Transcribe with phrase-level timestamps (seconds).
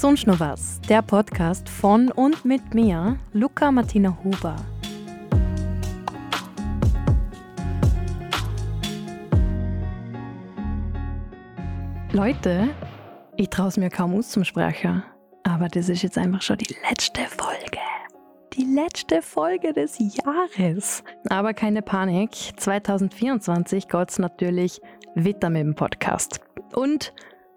[0.00, 4.54] Sonst noch was, der Podcast von und mit mir, Luca Martina Huber.
[12.12, 12.68] Leute,
[13.36, 15.02] ich traue es mir kaum auszusprechen,
[15.42, 17.80] aber das ist jetzt einfach schon die letzte Folge.
[18.52, 21.02] Die letzte Folge des Jahres.
[21.28, 24.80] Aber keine Panik, 2024 geht es natürlich
[25.16, 26.38] weiter mit dem Podcast.
[26.76, 27.12] Und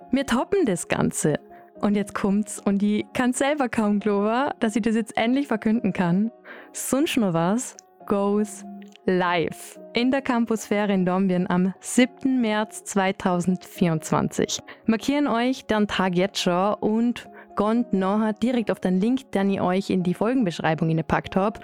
[0.09, 1.39] wir toppen das Ganze.
[1.81, 5.93] Und jetzt kommt's und ich kann selber kaum glauben, dass ich das jetzt endlich verkünden
[5.93, 6.31] kann.
[6.73, 8.63] Was goes
[9.05, 12.39] live in der Campusphäre in Dombien am 7.
[12.39, 14.61] März 2024.
[14.85, 17.27] Markieren euch den Tag jetzt schon und
[17.57, 21.59] geht nachher direkt auf den Link, den ich euch in die Folgenbeschreibung gepackt habe,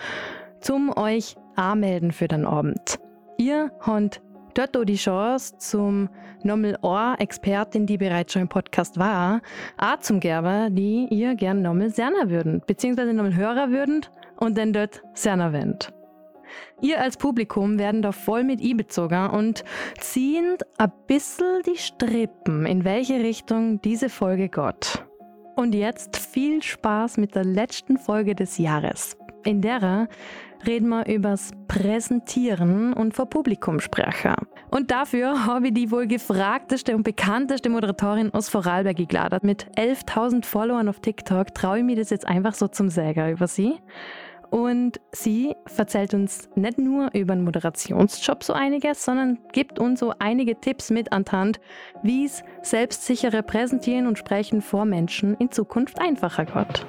[0.60, 3.00] zum euch anmelden für den Abend.
[3.38, 4.22] Ihr habt
[4.56, 6.10] dort die Chance, zum
[6.44, 9.42] nochmal eine Expertin, die bereits schon im Podcast war,
[9.78, 14.06] auch zum Gerber, die ihr gerne nochmal serner würden, beziehungsweise nochmal hörer würden
[14.38, 15.94] und dann dort serner wendet.
[16.82, 19.64] Ihr als Publikum werden da voll mit i bezogen und
[20.00, 25.06] ziehen ein bisschen die Strippen, in welche Richtung diese Folge geht.
[25.56, 29.18] Und jetzt viel Spaß mit der letzten Folge des Jahres.
[29.44, 29.82] In der
[30.66, 34.36] reden wir übers Präsentieren und vor Publikum sprechen.
[34.70, 39.40] Und dafür habe ich die wohl gefragteste und bekannteste Moderatorin aus Vorarlberg geladen.
[39.44, 43.48] Mit 11.000 Followern auf TikTok traue ich mir das jetzt einfach so zum Säger über
[43.48, 43.76] sie.
[44.50, 50.14] Und sie erzählt uns nicht nur über den Moderationsjob so einiges, sondern gibt uns so
[50.20, 51.60] einige Tipps mit an die Hand,
[52.02, 56.86] wie es selbstsichere Präsentieren und Sprechen vor Menschen in Zukunft einfacher wird.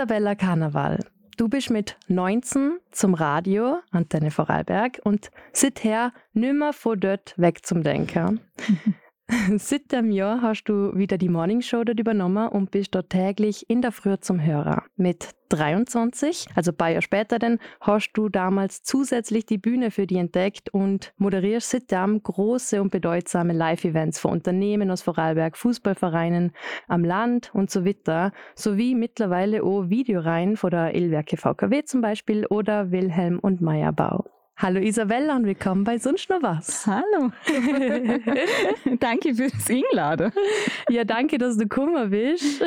[0.00, 1.00] Isabella Karneval.
[1.36, 7.82] Du bist mit 19 zum Radio, Antenne Vorarlberg, und seither nimmer von dort weg zum
[7.82, 8.40] Denken.
[9.58, 13.68] Seit dem Jahr hast du wieder die Morning Show dort übernommen und bist dort täglich
[13.68, 14.84] in der Früh zum Hörer.
[14.96, 20.06] Mit 23, also ein paar Jahre später dann, hast du damals zusätzlich die Bühne für
[20.06, 26.52] die entdeckt und moderierst seitdem große und bedeutsame Live-Events für Unternehmen aus Vorarlberg, Fußballvereinen
[26.88, 32.46] am Land und so weiter, sowie mittlerweile auch Videoreihen von der Illwerke VKW zum Beispiel
[32.46, 34.24] oder Wilhelm und Meyerbau.
[34.62, 36.86] Hallo Isabella und willkommen bei Sonst noch was.
[36.86, 37.30] Hallo.
[39.00, 40.32] danke fürs Einladen.
[40.90, 42.62] Ja, danke, dass du gekommen bist.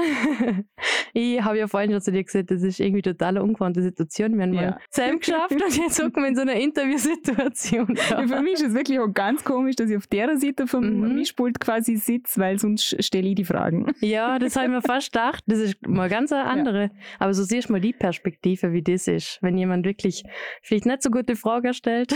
[1.14, 4.36] ich habe ja vorhin schon zu dir gesagt, das ist irgendwie total eine ungewohnte Situation.
[4.36, 4.62] Wir haben ja.
[4.62, 7.96] mal zusammen geschafft und jetzt hocken wir in so einer Interviewsituation.
[8.10, 10.84] Ja, für mich ist es wirklich auch ganz komisch, dass ich auf der Seite vom
[10.84, 11.16] mhm.
[11.16, 13.94] Mischpult quasi sitze, weil sonst stelle ich die Fragen.
[14.02, 15.44] Ja, das habe ich mir fast gedacht.
[15.48, 16.82] Das ist mal ganz eine andere.
[16.84, 16.90] Ja.
[17.20, 19.40] Aber so siehst du mal die Perspektive, wie das ist.
[19.42, 20.24] Wenn jemand wirklich
[20.62, 22.12] vielleicht nicht so gute Fragen stellt, stellt.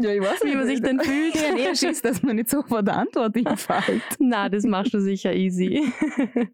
[0.00, 1.34] Ja, ich weiß wie man sich denn fühlt.
[1.34, 4.02] Ja, nee, schießt, dass man nicht sofort eine Antwort einfällt.
[4.18, 5.92] Na, das machst du sicher easy.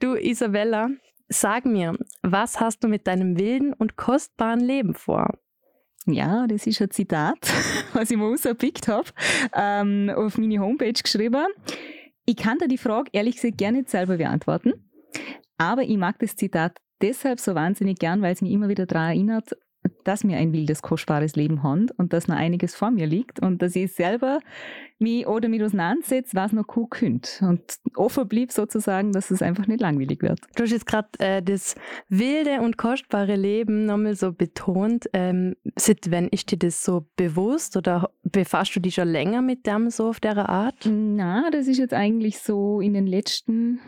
[0.00, 0.88] Du, Isabella,
[1.28, 5.38] sag mir, was hast du mit deinem wilden und kostbaren Leben vor?
[6.06, 7.38] Ja, das ist ein Zitat,
[7.92, 9.08] was ich mir rausgepickt habe,
[9.54, 11.46] ähm, auf meine Homepage geschrieben.
[12.26, 14.72] Ich kann dir die Frage ehrlich gesagt gerne nicht selber beantworten,
[15.56, 19.10] aber ich mag das Zitat deshalb so wahnsinnig gern, weil es mich immer wieder daran
[19.10, 19.56] erinnert,
[20.04, 23.60] dass wir ein wildes, kostbares Leben haben und dass noch einiges vor mir liegt und
[23.62, 24.40] dass ich selber
[24.98, 27.44] mich oder mit auseinandersetze, was noch cool könnte.
[27.44, 27.62] Und
[27.94, 30.40] offen blieb sozusagen, dass es einfach nicht langweilig wird.
[30.56, 31.74] Du hast jetzt gerade äh, das
[32.08, 35.08] wilde und kostbare Leben nochmal so betont.
[35.12, 39.66] Ähm, seit wann ist dir das so bewusst oder befasst du dich schon länger mit
[39.66, 40.88] dem so auf der Art?
[40.90, 43.80] Na, das ist jetzt eigentlich so in den letzten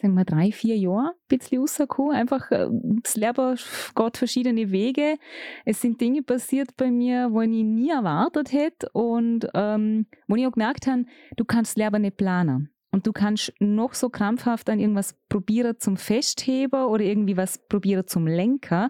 [0.00, 2.14] sagen wir, drei, vier Jahre ein bisschen rausgekommen.
[2.14, 2.68] Einfach, äh,
[3.02, 3.58] das Leben
[3.94, 5.16] geht verschiedene Wege.
[5.64, 10.46] Es sind Dinge passiert bei mir, wo ich nie erwartet hätte und ähm, wo ich
[10.46, 11.04] auch gemerkt habe,
[11.36, 12.70] du kannst das Leben nicht planen.
[12.90, 18.06] Und du kannst noch so krampfhaft an irgendwas probieren zum Festheben oder irgendwie was probieren
[18.06, 18.88] zum Lenken.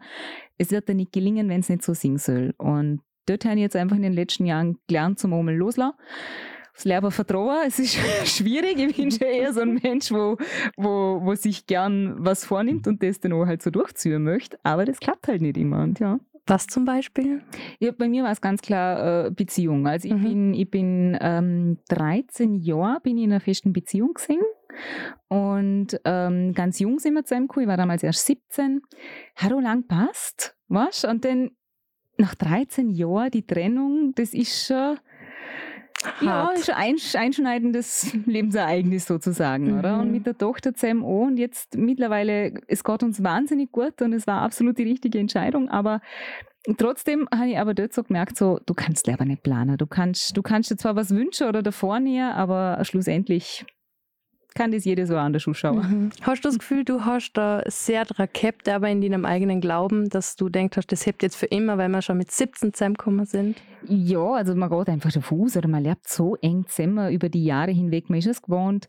[0.57, 2.55] Es wird dir nicht gelingen, wenn es nicht so singen soll.
[2.59, 5.97] Und dort habe ich jetzt einfach in den letzten Jahren gelernt, zum Omen loslassen
[6.79, 7.59] das Leben vertrauen.
[7.67, 7.95] Es ist
[8.25, 8.79] schwierig.
[8.79, 10.37] Ich bin schon eher so ein Mensch, wo,
[10.77, 14.59] wo, wo sich gern was vornimmt und das dann auch halt so durchziehen möchte.
[14.63, 15.83] Aber das klappt halt nicht immer.
[15.83, 16.21] Und ja.
[16.47, 17.43] Was zum Beispiel?
[17.79, 19.87] Ja, bei mir war es ganz klar äh, Beziehung.
[19.87, 20.23] Also ich mhm.
[20.23, 24.41] bin, ich bin ähm, 13 Jahre bin ich in einer festen Beziehung gesehen.
[25.27, 27.65] Und ähm, ganz jung sind wir zusammengekommen.
[27.65, 28.81] Ich war damals erst 17.
[29.37, 31.51] Hat auch lang passt, weißt Und dann
[32.17, 34.97] nach 13 Jahren die Trennung, das ist schon
[36.21, 39.79] Ja, ist ein einschneidendes Lebensereignis sozusagen, mhm.
[39.79, 40.01] oder?
[40.01, 41.27] Und mit der Tochter zusammen auch.
[41.27, 45.69] Und jetzt mittlerweile, es geht uns wahnsinnig gut und es war absolut die richtige Entscheidung,
[45.69, 46.01] aber
[46.77, 49.77] trotzdem habe ich aber dort so gemerkt, so, du kannst selber nicht planen.
[49.77, 53.65] Du kannst, du kannst dir zwar was wünschen oder davor näher, aber schlussendlich
[54.55, 55.77] kann das jeder so anders anschauen.
[55.77, 56.11] Mhm.
[56.23, 60.09] Hast du das Gefühl, du hast da sehr dran gehabt, aber in deinem eigenen Glauben,
[60.09, 63.59] dass du denkst, das hebt jetzt für immer, weil wir schon mit 17 zusammengekommen sind?
[63.87, 67.45] Ja, also man geht einfach davon aus oder man lernt so eng zusammen über die
[67.45, 68.89] Jahre hinweg, man ist es gewohnt.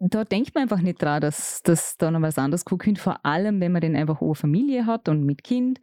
[0.00, 3.24] Da denkt man einfach nicht dran, dass, dass da noch was anderes kommen könnte, vor
[3.24, 5.80] allem, wenn man dann einfach eine Familie hat und mit Kind.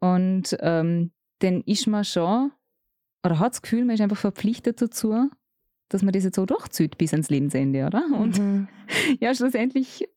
[0.00, 2.52] Und ähm, dann ist man schon,
[3.24, 5.30] oder hat das Gefühl, man ist einfach verpflichtet dazu,
[5.88, 8.04] dass man das jetzt so durchzieht bis ans Lebensende, oder?
[8.06, 8.68] Und mhm.
[9.20, 10.08] ja, schlussendlich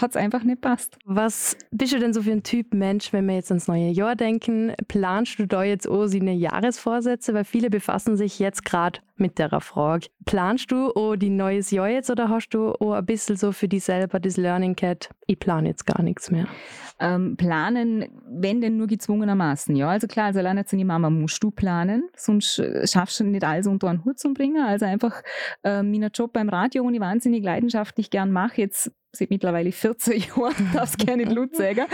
[0.00, 0.98] hat es einfach nicht passt.
[1.04, 4.16] Was bist du denn so für ein Typ Mensch, wenn wir jetzt ans neue Jahr
[4.16, 4.74] denken?
[4.88, 7.34] Planst du da jetzt auch so eine Jahresvorsätze?
[7.34, 10.06] Weil viele befassen sich jetzt gerade mit der Frage.
[10.24, 13.68] Planst du auch die neues Jahr jetzt oder hast du auch ein bisschen so für
[13.68, 15.10] dich selber das Learning Cat?
[15.26, 16.46] Ich plane jetzt gar nichts mehr.
[16.98, 19.76] Ähm, planen, wenn denn nur gezwungenermaßen.
[19.76, 23.44] Ja, also klar, alleine zu die Mama musst du planen, sonst äh, schaffst du nicht
[23.44, 24.64] alles unter einen Hut zu bringen.
[24.64, 25.22] Also einfach
[25.62, 30.20] äh, meinen Job beim Radio, den ich wahnsinnig leidenschaftlich gern mache, jetzt seit mittlerweile 14
[30.36, 31.84] Jahren, darf gerne Blut sagen.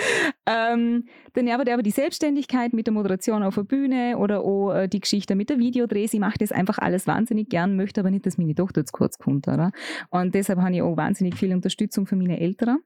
[0.47, 4.89] Ähm, dann aber, aber die Selbstständigkeit mit der Moderation auf der Bühne oder auch äh,
[4.89, 8.27] die Geschichte mit der Videodrehs, ich mache das einfach alles wahnsinnig gern, möchte aber nicht,
[8.27, 9.49] dass meine Tochter zu kurz kommt.
[9.49, 9.73] Oder?
[10.11, 12.79] Und deshalb habe ich auch wahnsinnig viel Unterstützung von meinen Eltern.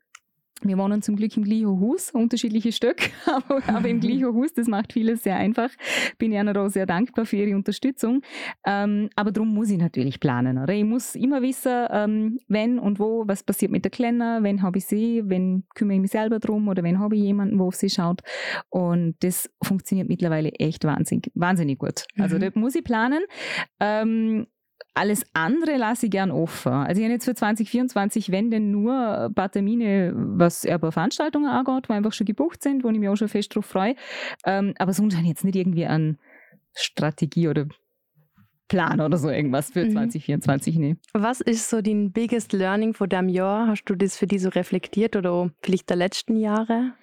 [0.62, 4.66] Wir wohnen zum Glück im gleichen Haus, unterschiedliche Stück, aber, aber im gleichen Haus, das
[4.66, 5.70] macht vieles sehr einfach.
[6.18, 8.22] Bin ich auch sehr dankbar für ihre Unterstützung.
[8.66, 10.56] Ähm, aber darum muss ich natürlich planen.
[10.56, 10.72] Oder?
[10.72, 14.78] Ich muss immer wissen, ähm, wenn und wo, was passiert mit der Kleinen, wenn habe
[14.78, 17.74] ich sie, wenn kümmere ich mich selber drum oder wenn habe ich jemanden, wo auf
[17.74, 18.22] sie schaut.
[18.70, 22.04] Und das funktioniert mittlerweile echt wahnsinnig, wahnsinnig gut.
[22.18, 22.40] Also mhm.
[22.40, 23.22] da muss ich planen.
[23.78, 24.46] Ähm,
[24.96, 26.72] alles andere lasse ich gern offen.
[26.72, 31.46] Also ich habe jetzt für 2024, wenn denn nur ein paar Termine, was bei Veranstaltungen
[31.46, 33.94] angeht, wo einfach schon gebucht sind, wo ich mich auch schon fest drauf freue.
[34.46, 36.19] Ähm, aber sonst habe jetzt nicht irgendwie an
[36.75, 37.66] Strategie oder
[38.69, 39.93] Plan oder so irgendwas für mhm.
[39.93, 40.96] 2024 nee.
[41.12, 43.69] Was ist so dein biggest learning von deinem Jahr?
[43.69, 46.94] Hast du das für dich so reflektiert oder vielleicht der letzten Jahre?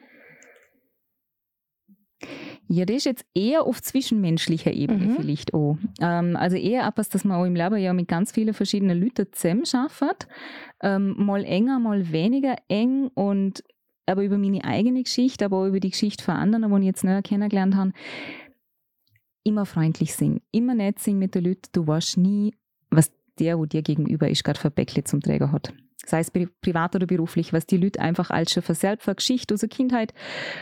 [2.70, 5.16] Ja, das ist jetzt eher auf zwischenmenschlicher Ebene mhm.
[5.16, 5.78] vielleicht auch.
[6.00, 9.28] Ähm, also eher etwas, dass man auch im Labor ja mit ganz vielen verschiedenen Leuten
[9.32, 10.28] zusammen schafft.
[10.82, 13.64] Ähm, mal enger, mal weniger eng und
[14.06, 17.04] aber über meine eigene Geschichte, aber auch über die Geschichte von anderen, die ich jetzt
[17.04, 17.92] näher kennengelernt habe,
[19.44, 21.70] immer freundlich sind, immer nett sind mit den Leuten.
[21.72, 22.54] Du weißt nie,
[22.90, 25.74] was der, wo dir gegenüber ist, gerade für Bäckle zum Träger hat
[26.06, 29.70] sei es privat oder beruflich, was die Leute einfach als schon selbst Geschichte aus der
[29.70, 30.14] Kindheit,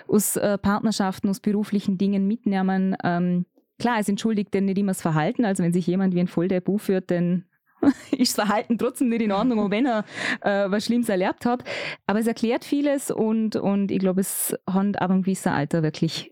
[0.08, 2.96] aus äh, Partnerschaften, aus beruflichen Dingen mitnehmen.
[3.04, 3.46] Ähm,
[3.80, 6.70] klar, es entschuldigt denn nicht immer das Verhalten, also wenn sich jemand wie ein Volldepp
[6.80, 7.46] führt, dann
[8.12, 10.06] ist das Verhalten trotzdem nicht in Ordnung, auch wenn er
[10.42, 11.64] äh, was Schlimmes erlebt hat.
[12.06, 16.32] Aber es erklärt vieles und, und ich glaube, es haben aber ein gewisser Alter wirklich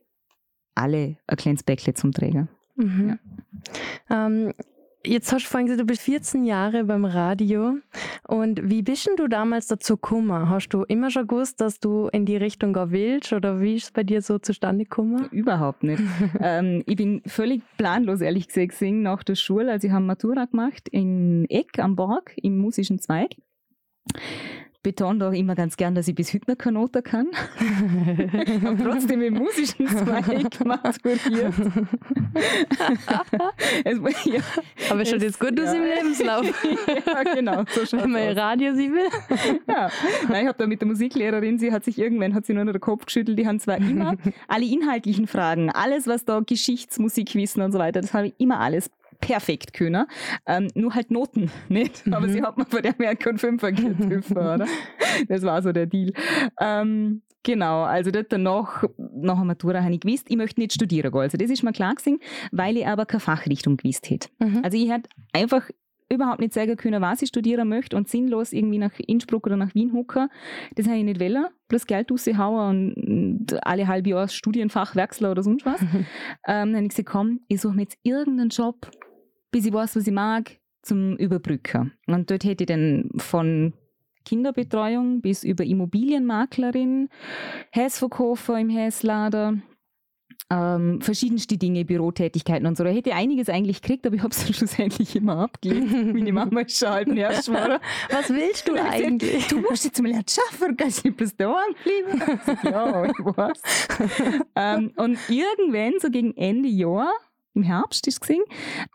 [0.76, 2.48] alle ein kleines Bäckle zum Träger.
[2.76, 3.20] Mhm.
[4.10, 4.28] Ja.
[4.28, 4.54] Ähm,
[5.06, 7.78] Jetzt hast du vorhin gesagt, du bist 14 Jahre beim Radio.
[8.28, 10.50] Und wie bist denn du damals dazu gekommen?
[10.50, 13.32] Hast du immer schon gewusst, dass du in die Richtung gehen willst?
[13.32, 15.30] Oder wie ist es bei dir so zustande gekommen?
[15.32, 16.04] Überhaupt nicht.
[16.42, 19.72] ähm, ich bin völlig planlos, ehrlich gesagt, nach der Schule.
[19.72, 23.36] Also ich habe Matura gemacht in Eck am Borg im musischen Zweig
[24.82, 26.34] betone auch immer ganz gern, dass ich bis
[26.72, 27.28] Noten kann.
[28.64, 31.54] habe trotzdem im musischen Zweig maturiert.
[33.84, 34.42] es, ja,
[34.90, 36.46] Aber schaut jetzt gut aus im Lebenslauf.
[37.06, 37.64] ja, genau.
[37.68, 39.10] So Wenn man Radio sie will.
[39.68, 39.90] ja.
[40.30, 42.72] Nein, ich habe da mit der Musiklehrerin, sie hat sich irgendwann, hat sie nur noch
[42.72, 44.16] den Kopf geschüttelt, die haben zwar immer
[44.48, 48.60] alle inhaltlichen Fragen, alles, was da Geschichtsmusik wissen und so weiter, das habe ich immer
[48.62, 48.90] alles
[49.20, 50.06] perfekt können.
[50.46, 52.06] Ähm, nur halt Noten nicht.
[52.06, 52.14] Mhm.
[52.14, 54.66] Aber sie hat mir von der mehr keinen Fünfer getroffen, oder?
[55.28, 56.14] Das war so der Deal.
[56.60, 61.12] Ähm, genau, also dort danach, nach der Matura habe ich gewusst, ich möchte nicht studieren
[61.12, 61.22] gehen.
[61.22, 62.20] Also das ist mir klar gewesen,
[62.52, 64.30] weil ich aber keine Fachrichtung gewusst hätte.
[64.40, 64.62] Mhm.
[64.64, 65.70] Also ich hätte einfach
[66.10, 69.74] überhaupt nicht sagen können, was ich studieren möchte und sinnlos irgendwie nach Innsbruck oder nach
[69.76, 70.30] Wien hocken.
[70.76, 71.46] Das habe ich nicht wollen.
[71.68, 75.82] Bloß Geld raushauen und alle halbe Jahr Studienfach wechseln oder sonst was.
[75.92, 76.04] ähm,
[76.46, 78.90] dann habe ich gesagt, komm, ich suche mir jetzt irgendeinen Job,
[79.52, 81.94] bis ich weiß, was ich mag, zum Überbrücken.
[82.08, 83.74] Und dort hätte ich dann von
[84.26, 87.10] Kinderbetreuung bis über Immobilienmaklerin,
[87.72, 89.58] Häsverkäufer im Häslader,
[90.52, 92.84] ähm, verschiedenste Dinge, Bürotätigkeiten und so.
[92.84, 96.14] Da hätte ich einiges eigentlich gekriegt, aber ich habe es schlussendlich immer abgelehnt.
[96.14, 97.80] Meine Mama ist schon halb Nervschwarer.
[98.10, 99.48] Was willst du eigentlich?
[99.48, 102.42] du musst jetzt mal schaffen, kannst du bis da bleiben?
[102.64, 103.62] ja, ich weiß.
[104.56, 107.12] ähm, und irgendwann, so gegen Ende Jahr,
[107.54, 108.38] im Herbst ist es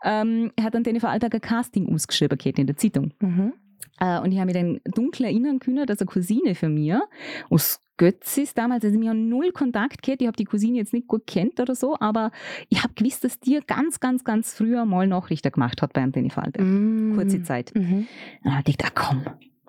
[0.03, 3.13] ähm, hat an den Vorarlberger Casting ausgeschrieben in der Zeitung.
[3.19, 3.53] Mhm.
[3.99, 7.03] Äh, und ich habe mich dann dunkel erinnern können, dass eine Cousine von mir
[7.49, 11.07] aus Götzis damals, also wir haben null Kontakt gehabt, ich habe die Cousine jetzt nicht
[11.07, 12.31] gut kennt oder so, aber
[12.67, 16.29] ich habe gewusst, dass die ganz, ganz, ganz früher mal Nachrichten gemacht hat bei Antenne
[16.29, 16.67] Vorarlberg.
[16.67, 17.15] Mm.
[17.15, 17.73] Kurze Zeit.
[17.73, 17.99] Mhm.
[17.99, 18.07] Und
[18.43, 19.23] dann habe ich gedacht, ah, komm,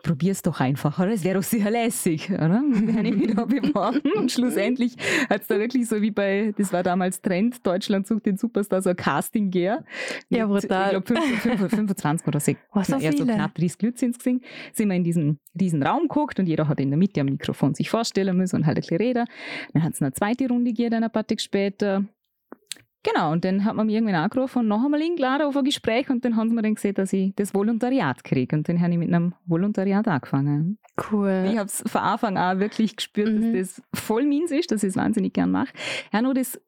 [0.06, 1.12] probier's doch einfach, oder?
[1.12, 2.48] Es wäre doch sicher lässig, oder?
[2.72, 4.94] Dann habe ich da beworben und schlussendlich
[5.28, 8.82] hat es da wirklich so wie bei, das war damals Trend, Deutschland sucht den Superstar,
[8.82, 9.84] so ein Casting gear
[10.28, 10.84] Ja, brutal.
[10.96, 11.04] Ich
[11.42, 15.04] glaube 25 oder so, Was so so knapp 30 Leute sind es sind wir in
[15.04, 18.56] diesen, diesen Raum geguckt und jeder hat in der Mitte am Mikrofon sich vorstellen müssen
[18.56, 19.24] und halt ein bisschen reden.
[19.72, 22.04] Dann hat es eine zweite Runde gegeben, ein paar Tage später.
[23.06, 26.10] Genau, und dann hat man mich irgendwann angerufen und noch einmal eingeladen auf ein Gespräch
[26.10, 28.56] und dann haben sie mir dann gesehen, dass ich das Volontariat kriege.
[28.56, 30.78] Und dann habe ich mit einem Volontariat angefangen.
[31.12, 31.46] Cool.
[31.48, 33.54] Ich habe es von Anfang an wirklich gespürt, mhm.
[33.54, 35.72] dass das voll meins ist, dass ich es wahnsinnig gern mache.
[36.12, 36.60] Ja, nur das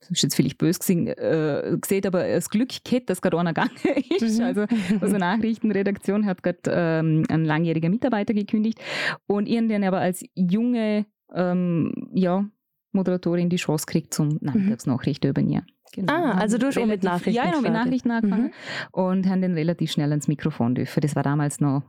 [0.00, 3.54] das ist jetzt vielleicht böse gesehen, äh, gesehen aber das Glück gehabt, dass gerade einer
[3.54, 3.76] gegangen
[4.10, 4.38] ist.
[4.38, 4.44] Mhm.
[4.44, 4.66] Also
[5.00, 8.80] unsere Nachrichtenredaktion hat gerade ähm, ein langjähriger Mitarbeiter gekündigt
[9.26, 12.44] und ich dann aber als junge ähm, ja,
[12.92, 14.38] Moderatorin die Chance gekriegt zum mhm.
[14.42, 15.66] Nachmittagsnachrichten übernehmen.
[15.92, 16.12] Genau.
[16.12, 18.50] Ah, also du schon mit Nachrichten Ja, ich mit Nachrichten angefangen mhm.
[18.92, 21.00] und haben dann relativ schnell ans Mikrofon dürfen.
[21.00, 21.82] Das war damals noch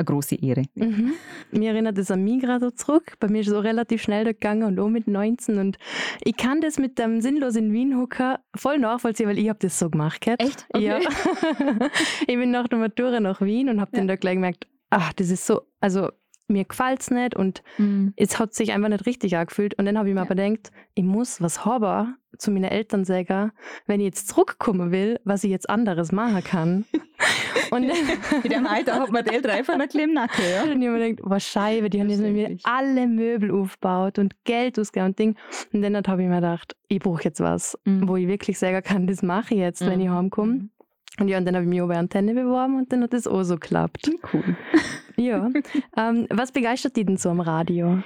[0.00, 0.64] eine große Ehre.
[0.74, 1.12] Mhm.
[1.52, 3.14] Mir erinnert das an mich gerade zurück.
[3.20, 5.58] Bei mir ist es auch relativ schnell gegangen und auch mit 19.
[5.58, 5.78] Und
[6.24, 9.78] ich kann das mit dem sinnlos in Wien hocken voll nachvollziehen, weil ich habe das
[9.78, 10.20] so gemacht.
[10.22, 10.42] Gehabt.
[10.42, 10.66] Echt?
[10.72, 10.84] Okay.
[10.84, 10.98] Ja.
[12.26, 13.98] ich bin nach der Matura nach Wien und habe ja.
[13.98, 16.10] dann da gleich gemerkt, ach, das ist so, also
[16.50, 18.12] mir gefällt es nicht und mhm.
[18.16, 19.74] es hat sich einfach nicht richtig angefühlt.
[19.78, 20.26] Und dann habe ich mir ja.
[20.26, 23.52] aber gedacht, ich muss was haben zu meinen Eltern sagen,
[23.86, 26.84] wenn ich jetzt zurückkommen will, was ich jetzt anderes machen kann.
[27.70, 30.62] und in dem Alter hat man die Eltern einfach eine Klimmnacke, ja?
[30.62, 34.18] Und ich habe mir gedacht, was Scheibe, die haben jetzt mit mir alle Möbel aufgebaut
[34.18, 35.36] und Geld ausgegeben und Ding.
[35.72, 38.08] Und dann habe ich mir gedacht, ich brauche jetzt was, mhm.
[38.08, 39.86] wo ich wirklich sagen kann, das mache ich jetzt, mhm.
[39.86, 40.52] wenn ich heimkomme.
[40.52, 40.70] Mhm.
[41.18, 43.42] Und ja, und dann habe ich mich bei Antenne beworben und dann hat das auch
[43.42, 44.10] so geklappt.
[44.32, 44.56] Cool.
[45.16, 45.48] Ja.
[45.96, 48.02] ähm, was begeistert dich denn so am Radio?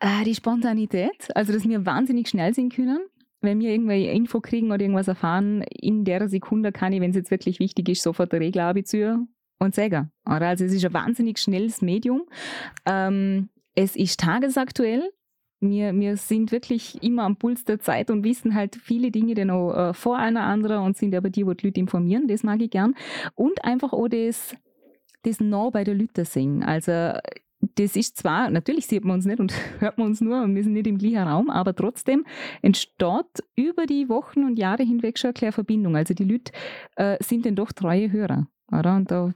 [0.00, 3.00] Äh, die Spontanität, also dass wir wahnsinnig schnell sein können.
[3.42, 7.16] Wenn wir irgendwelche Info kriegen oder irgendwas erfahren, in der Sekunde kann ich, wenn es
[7.16, 10.10] jetzt wirklich wichtig ist, sofort der Regler abziehen und sagen.
[10.24, 12.22] Also es ist ein wahnsinnig schnelles Medium.
[12.86, 15.10] Ähm, es ist tagesaktuell.
[15.60, 19.50] Wir, wir sind wirklich immer am Puls der Zeit und wissen halt viele Dinge dann
[19.50, 22.26] auch äh, vor einer anderen und sind aber die, die die Leute informieren.
[22.28, 22.94] Das mag ich gern.
[23.34, 24.54] Und einfach auch das
[25.22, 26.62] das nah bei der Leute singen.
[26.62, 27.12] Also
[27.74, 30.64] das ist zwar, natürlich sieht man uns nicht und hört man uns nur und wir
[30.64, 32.24] sind nicht im gleichen Raum, aber trotzdem
[32.62, 35.96] entsteht über die Wochen und Jahre hinweg schon eine kleine Verbindung.
[35.96, 36.52] Also die Leute
[36.96, 38.46] äh, sind dann doch treue Hörer.
[38.72, 38.96] Oder?
[38.96, 39.32] Und da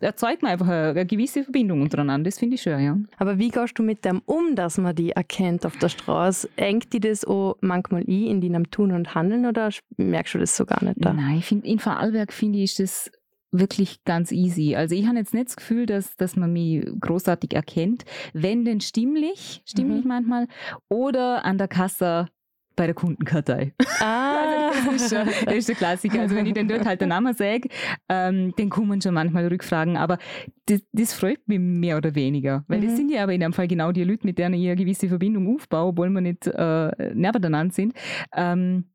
[0.00, 2.28] erzeugt man einfach eine, eine gewisse Verbindung untereinander.
[2.28, 2.98] Das finde ich schön, ja.
[3.18, 6.48] Aber wie gehst du mit dem um, dass man die erkennt auf der Straße?
[6.56, 10.56] Engt die das auch manchmal ein in deinem Tun und Handeln oder merkst du das
[10.56, 11.12] so gar nicht da?
[11.12, 13.10] Nein, find, in Vorarlberg finde ich, ist das
[13.52, 14.74] wirklich ganz easy.
[14.74, 18.04] Also ich habe jetzt nicht das Gefühl, dass, dass man mich großartig erkennt.
[18.32, 20.08] Wenn denn stimmlich, stimmlich mhm.
[20.08, 20.48] manchmal,
[20.88, 22.28] oder an der Kasse
[22.74, 23.74] bei der Kundenkartei.
[24.00, 24.70] Ah.
[24.86, 26.20] das, ist schon, das ist der Klassiker.
[26.22, 27.68] Also wenn ich dann dort halt den Namen sage,
[28.08, 29.96] ähm, dann kommen schon manchmal Rückfragen.
[29.96, 30.18] Aber
[30.66, 32.64] das, das freut mich mehr oder weniger.
[32.68, 32.86] Weil mhm.
[32.86, 35.08] das sind ja aber in dem Fall genau die Leute, mit denen ich eine gewisse
[35.08, 37.94] Verbindung aufbaue, obwohl wir nicht äh, nebeneinander sind.
[38.34, 38.86] Ähm,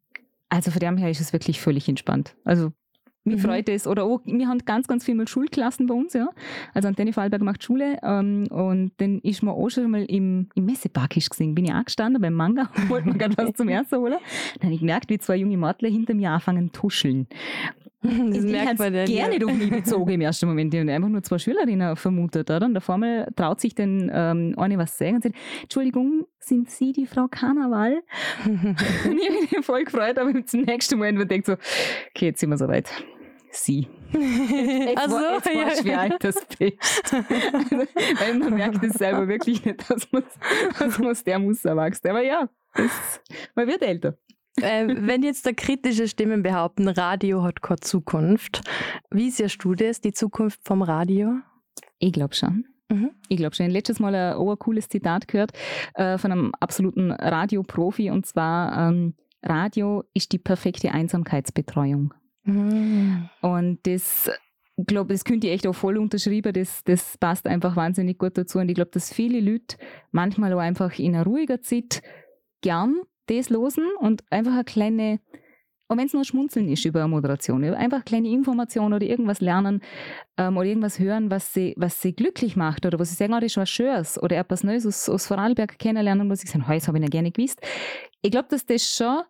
[0.50, 2.36] also von dem her ist es wirklich völlig entspannt.
[2.46, 2.72] Also
[3.28, 3.48] mich mhm.
[3.48, 3.88] freut es.
[3.88, 6.30] Oder auch, wir haben ganz, ganz viel mit Schulklassen bei uns, ja.
[6.74, 10.66] Also Antenne Fallberg macht Schule ähm, und dann ist man auch schon mal im, im
[10.66, 11.56] Messepark gesehen.
[11.56, 14.18] Bin ich angestanden beim Manga, wollte mir gerade was zum Essen holen.
[14.60, 17.28] Dann habe ich gemerkt, wie zwei junge Mädchen hinter mir anfangen tuscheln.
[18.08, 19.46] Das ich merkt man dann, gerne ja.
[19.46, 20.74] auf mich bezogen im ersten Moment.
[20.74, 22.50] Haben einfach nur zwei Schülerinnen vermutet.
[22.50, 22.66] Oder?
[22.66, 26.94] Und der Formel traut sich dann ähm, eine was sagen und sagt, Entschuldigung, sind Sie
[26.94, 28.02] die Frau Karneval?
[28.46, 28.78] und
[29.20, 32.58] ich habe mich voll gefreut, aber im nächsten Moment denkt so, okay, jetzt sind wir
[32.58, 32.90] soweit
[33.58, 33.88] sie.
[34.14, 35.86] Jetzt, also, war, jetzt ja.
[35.86, 36.78] wie alt das bist.
[37.14, 37.88] Also,
[38.20, 40.24] weil man merkt es selber wirklich nicht, dass man,
[40.80, 42.10] dass man der muss erwachsen.
[42.10, 43.22] Aber ja, das,
[43.56, 44.18] man wird älter.
[44.62, 48.62] Äh, wenn jetzt da kritische Stimmen behaupten, Radio hat keine Zukunft,
[49.12, 51.36] wie siehst du das, die Zukunft vom Radio?
[52.00, 52.66] Ich glaube schon.
[52.90, 53.12] Mhm.
[53.28, 53.70] Ich glaube schon.
[53.70, 55.52] Letztes Mal ein, ein cooles Zitat gehört
[55.96, 62.14] äh, von einem absoluten Radioprofi und zwar: ähm, Radio ist die perfekte Einsamkeitsbetreuung.
[62.48, 63.30] Mhm.
[63.42, 64.32] Und das,
[64.78, 66.54] ich glaube, das könnte ich echt auch voll unterschreiben.
[66.54, 68.60] Das, das passt einfach wahnsinnig gut dazu.
[68.60, 69.78] Und ich glaube, dass viele Leute
[70.12, 72.02] manchmal auch einfach in einer ruhiger Zeit
[72.62, 75.20] gern das losen und einfach eine kleine,
[75.90, 79.42] auch wenn es nur Schmunzeln ist über eine Moderation, einfach eine kleine Information oder irgendwas
[79.42, 79.82] lernen
[80.38, 83.40] ähm, oder irgendwas hören, was sie, was sie glücklich macht oder was sie sagen, oh,
[83.42, 86.72] das ist was Schönes oder etwas Neues aus, aus Vorarlberg kennenlernen, wo sie sagen, oh,
[86.72, 87.60] das habe ich ja gerne gewusst.
[88.22, 89.24] Ich glaube, dass das schon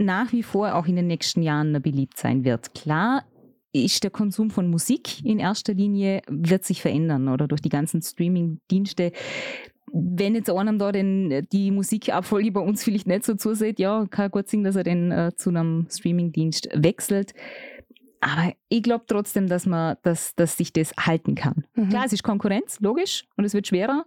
[0.00, 2.74] nach wie vor auch in den nächsten Jahren beliebt sein wird.
[2.74, 3.24] Klar
[3.72, 8.02] ist der Konsum von Musik in erster Linie, wird sich verändern oder durch die ganzen
[8.02, 9.12] Streaming-Dienste.
[9.92, 14.30] Wenn jetzt einem da den, die Musikabfolge bei uns vielleicht nicht so zusieht, ja, kann
[14.30, 17.34] gut sein, dass er dann äh, zu einem Streaming-Dienst wechselt.
[18.20, 21.64] Aber ich glaube trotzdem, dass man, dass, dass sich das halten kann.
[21.74, 21.88] Mhm.
[21.88, 24.04] Klar, es ist Konkurrenz, logisch, und es wird schwerer,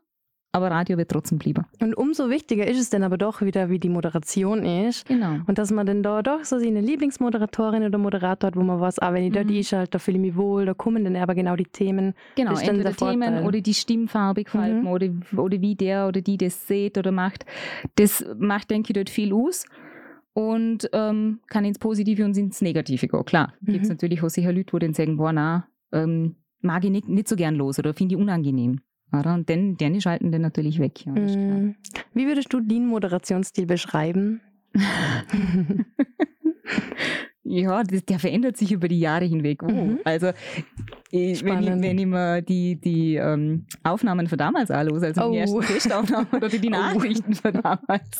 [0.53, 1.65] aber Radio wird trotzdem bleiben.
[1.81, 5.05] Und umso wichtiger ist es dann aber doch wieder, wie die Moderation ist.
[5.07, 5.39] Genau.
[5.47, 8.99] Und dass man dann da doch so seine Lieblingsmoderatorin oder Moderator hat, wo man weiß,
[8.99, 9.33] ah, wenn ich mhm.
[9.33, 11.65] da die ist, halt, da fühle ich mich wohl, da kommen dann aber genau die
[11.65, 12.13] Themen.
[12.35, 14.87] Genau, entweder Themen oder die Stimmfarbe gefällt mhm.
[14.87, 17.45] oder, oder wie der oder die das sieht oder macht.
[17.95, 19.65] Das macht, denke ich, dort viel aus
[20.33, 23.25] und ähm, kann ins Positive und ins Negative gehen.
[23.25, 23.71] Klar, mhm.
[23.71, 27.09] gibt es natürlich auch sicher Leute, die dann sagen, boah, na, ähm, mag ich nicht,
[27.09, 28.81] nicht so gern los oder finde ich unangenehm.
[29.17, 29.33] Oder?
[29.35, 31.05] Und den, den schalten den natürlich weg.
[31.05, 31.75] Ja, mm.
[32.13, 34.41] Wie würdest du den Moderationsstil beschreiben?
[37.43, 39.61] ja, das, der verändert sich über die Jahre hinweg.
[39.63, 39.69] Oh.
[39.69, 39.99] Mhm.
[40.03, 40.31] Also
[41.11, 45.31] ich, wenn, ich, wenn ich mir die, die ähm, Aufnahmen von damals anlose, also oh.
[45.31, 46.71] die ersten Testaufnahmen oder die oh.
[46.71, 47.35] Nachrichten oh.
[47.35, 48.19] von damals,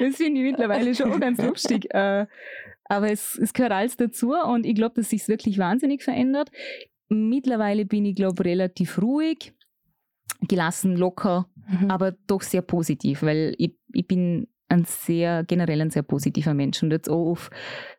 [0.00, 1.92] das finde ich mittlerweile schon ganz lustig.
[1.92, 2.26] Äh,
[2.86, 6.50] aber es, es gehört alles dazu und ich glaube, dass sich wirklich wahnsinnig verändert.
[7.08, 9.52] Mittlerweile bin ich, glaube relativ ruhig
[10.48, 11.90] gelassen, locker, mhm.
[11.90, 16.82] aber doch sehr positiv, weil ich, ich bin ein sehr, generell ein sehr positiver Mensch
[16.82, 17.50] und jetzt auch auf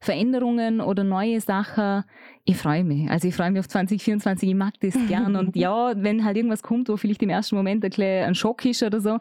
[0.02, 2.04] Veränderungen oder neue Sachen,
[2.44, 3.10] ich freue mich.
[3.10, 6.64] Also ich freue mich auf 2024, ich mag das gern und ja, wenn halt irgendwas
[6.64, 9.20] kommt, wo vielleicht im ersten Moment ein, ein Schock ist oder so,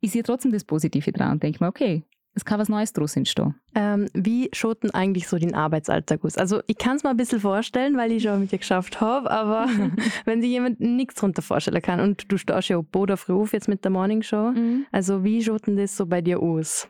[0.00, 2.04] ich sehe trotzdem das Positive dran und denke mir, okay,
[2.36, 3.54] es kann was Neues draus entstehen.
[3.76, 6.36] Ähm, wie schaut denn eigentlich so den Arbeitsalltag aus?
[6.36, 9.30] Also ich kann es mir ein bisschen vorstellen, weil ich schon mit dir geschafft habe,
[9.30, 9.68] aber
[10.24, 13.52] wenn sich jemand nichts darunter vorstellen kann und du stehst ja ob oder früh auf
[13.52, 14.86] jetzt mit der Morning Show, mhm.
[14.90, 16.88] also wie schaut denn das so bei dir aus?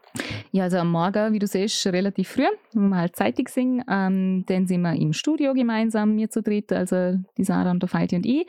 [0.51, 4.45] Ja, also am Morgen, wie du siehst, relativ früh, wenn wir halt zeitig sind, ähm,
[4.47, 8.17] dann sind wir im Studio gemeinsam, mir zu dritt, also die Sarah und der Falti
[8.17, 8.47] und ich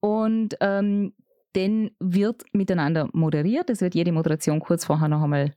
[0.00, 1.14] und ähm,
[1.54, 3.70] dann wird miteinander moderiert.
[3.70, 5.52] Es wird jede Moderation kurz vorher noch einmal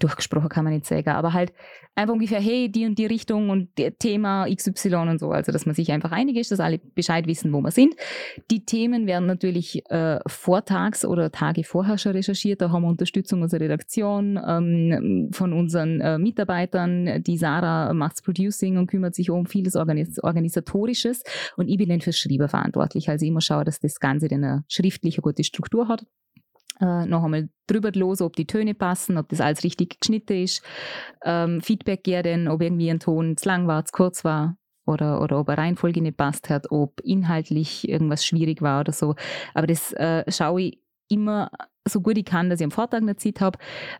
[0.00, 1.52] durchgesprochen kann man nicht sagen, aber halt
[1.94, 5.30] einfach ungefähr, hey, die und die Richtung und Thema XY und so.
[5.30, 7.94] Also, dass man sich einfach einig ist, dass alle Bescheid wissen, wo wir sind.
[8.50, 12.60] Die Themen werden natürlich äh, vortags oder Tage vorher schon recherchiert.
[12.60, 17.22] Da haben wir Unterstützung unserer Redaktion, ähm, von unseren äh, Mitarbeitern.
[17.22, 21.22] Die Sarah macht's Producing und kümmert sich um vieles Organis Organisatorisches.
[21.56, 23.08] Und ich bin dann fürs Schreiben verantwortlich.
[23.08, 26.04] Also, ich immer schaue, dass das Ganze dann eine schriftliche gute Struktur hat
[26.84, 30.62] äh, noch einmal drüber los, ob die Töne passen, ob das alles richtig geschnitten ist.
[31.24, 35.38] Ähm, Feedback geben, ob irgendwie ein Ton zu lang war, zu kurz war oder, oder
[35.38, 39.14] ob eine Reihenfolge nicht passt hat, ob inhaltlich irgendwas schwierig war oder so.
[39.54, 41.50] Aber das äh, schaue ich immer
[41.86, 43.58] so gut ich kann, dass ich am Vortag eine Zeit habe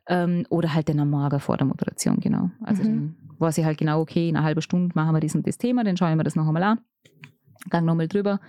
[0.08, 2.50] ähm, oder halt dann am Morgen vor der Moderation, genau.
[2.62, 2.86] Also mhm.
[2.86, 5.58] dann weiß ich halt genau, okay, in einer halben Stunde machen wir das und das
[5.58, 6.80] Thema, dann schaue ich mir das noch einmal an,
[7.68, 8.40] gang nochmal drüber.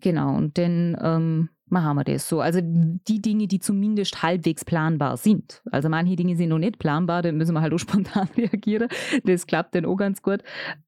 [0.00, 2.40] Genau, und dann ähm, machen wir das so.
[2.40, 5.62] Also die Dinge, die zumindest halbwegs planbar sind.
[5.70, 8.88] Also manche Dinge sind noch nicht planbar, dann müssen wir halt auch spontan reagieren.
[9.24, 10.42] Das klappt dann auch ganz gut.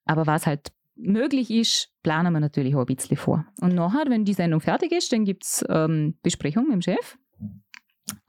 [0.04, 3.46] Aber was halt möglich ist, planen wir natürlich auch ein bisschen vor.
[3.60, 7.16] Und nachher, wenn die Sendung fertig ist, dann gibt es ähm, Besprechung mit dem Chef.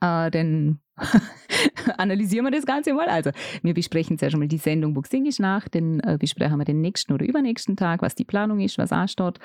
[0.00, 0.80] Äh, dann
[1.98, 3.08] analysieren wir das Ganze mal.
[3.08, 3.30] Also,
[3.62, 4.94] wir besprechen zuerst einmal die Sendung,
[5.28, 8.78] ich nach, dann äh, besprechen wir den nächsten oder übernächsten Tag, was die Planung ist,
[8.78, 9.38] was ansteht.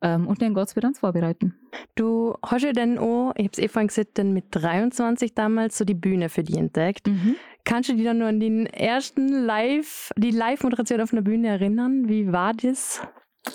[0.00, 1.54] Ähm, und dann es wieder ans Vorbereiten.
[1.96, 5.78] Du hast ja dann auch, ich habe es eh vorhin gesagt, dann mit 23 damals
[5.78, 7.08] so die Bühne für dich entdeckt.
[7.08, 7.36] Mhm.
[7.64, 12.08] Kannst du dich dann nur an den ersten Live, die Live-Moderation auf einer Bühne erinnern?
[12.08, 13.00] Wie war das?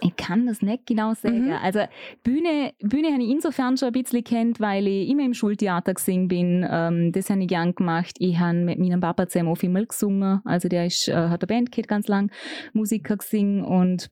[0.02, 1.46] Ich kann das nicht genau sagen.
[1.46, 1.54] Mhm.
[1.64, 1.80] Also
[2.24, 6.28] Bühne, Bühne habe ich insofern schon ein bisschen kennt, weil ich immer im Schultheater gesungen
[6.28, 6.68] bin.
[6.70, 8.16] Ähm, das habe ich gern gemacht.
[8.20, 10.42] Ich habe mit meinem Papa zusammen auch viel mal gesungen.
[10.44, 12.32] Also der ist, äh, hat eine Band gehabt, ganz lang,
[12.74, 14.10] Musiker gesungen und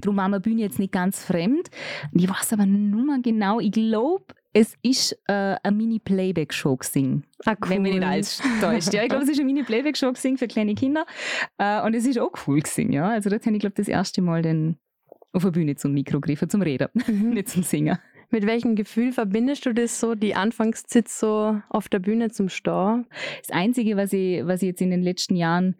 [0.00, 1.68] darum war mir Bühne jetzt nicht ganz fremd.
[2.12, 7.24] Ich weiß aber nur mal genau, ich glaube, es ist äh, eine Mini-Playback-Show gesehen.
[7.44, 7.70] Ah, cool.
[7.70, 8.92] Wenn mich nicht alles täuscht.
[8.94, 11.04] Ja, ich glaube, es ist eine Mini-Playback-Show für kleine Kinder.
[11.58, 13.08] Äh, und es ist auch cool gesehen, ja.
[13.08, 14.78] Also dort habe ich, glaube das erste Mal den
[15.36, 17.30] auf der Bühne zum Mikro griffen, zum Reden, mhm.
[17.34, 17.98] nicht zum Singen.
[18.30, 23.02] Mit welchem Gefühl verbindest du das so, die Anfangszeit so auf der Bühne zum Stau?
[23.46, 25.76] Das Einzige, was ich, was ich jetzt in den letzten Jahren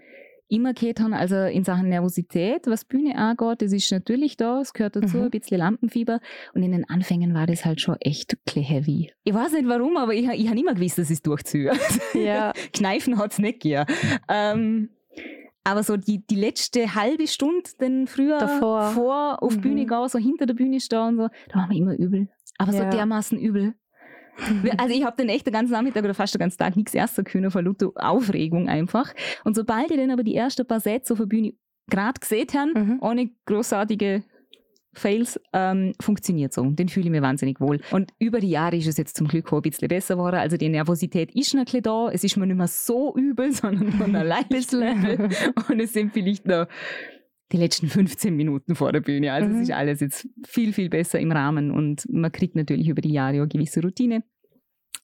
[0.49, 4.73] immer gehört habe, also in Sachen Nervosität, was Bühne angeht, das ist natürlich da, es
[4.73, 5.25] gehört dazu, mhm.
[5.25, 6.21] ein bisschen Lampenfieber.
[6.55, 9.11] Und in den Anfängen war das halt schon echt heavy.
[9.25, 11.73] Ich weiß nicht warum, aber ich, ich habe immer gewusst, dass ich es durchziehe.
[12.15, 12.53] Ja.
[12.73, 13.87] Kneifen hat es nicht gegeben.
[14.29, 14.91] Ähm,
[15.67, 18.91] aber so die, die letzte halbe Stunde, dann früher Davor.
[18.93, 19.61] vor auf mhm.
[19.63, 22.29] Bühne gehen, so hinter der Bühne stehen und so, da war mir immer übel.
[22.57, 22.85] Aber ja.
[22.85, 23.75] so dermaßen übel.
[24.77, 27.25] Also ich habe den echt den ganzen Nachmittag oder fast den ganzen Tag nichts essen
[27.25, 29.15] können vor lauter Aufregung einfach.
[29.45, 31.55] Und sobald ich dann aber die ersten paar Sätze auf der Bühne
[31.89, 32.99] gerade gesehen habe, mhm.
[33.01, 34.25] ohne großartige
[34.97, 36.65] Fails, ähm, funktioniert so.
[36.65, 37.81] Den fühle ich mir wahnsinnig wohl.
[37.91, 40.37] Und über die Jahre ist es jetzt zum Glück auch ein bisschen besser geworden.
[40.37, 42.11] Also die Nervosität ist noch ein bisschen da.
[42.11, 45.29] Es ist mir nicht mehr so übel, sondern nur noch leicht übel.
[45.69, 46.67] Und es sind vielleicht noch
[47.53, 49.33] die letzten 15 Minuten vor der Bühne.
[49.33, 49.57] Also mhm.
[49.57, 53.13] es ist alles jetzt viel, viel besser im Rahmen und man kriegt natürlich über die
[53.13, 54.25] Jahre eine gewisse Routine.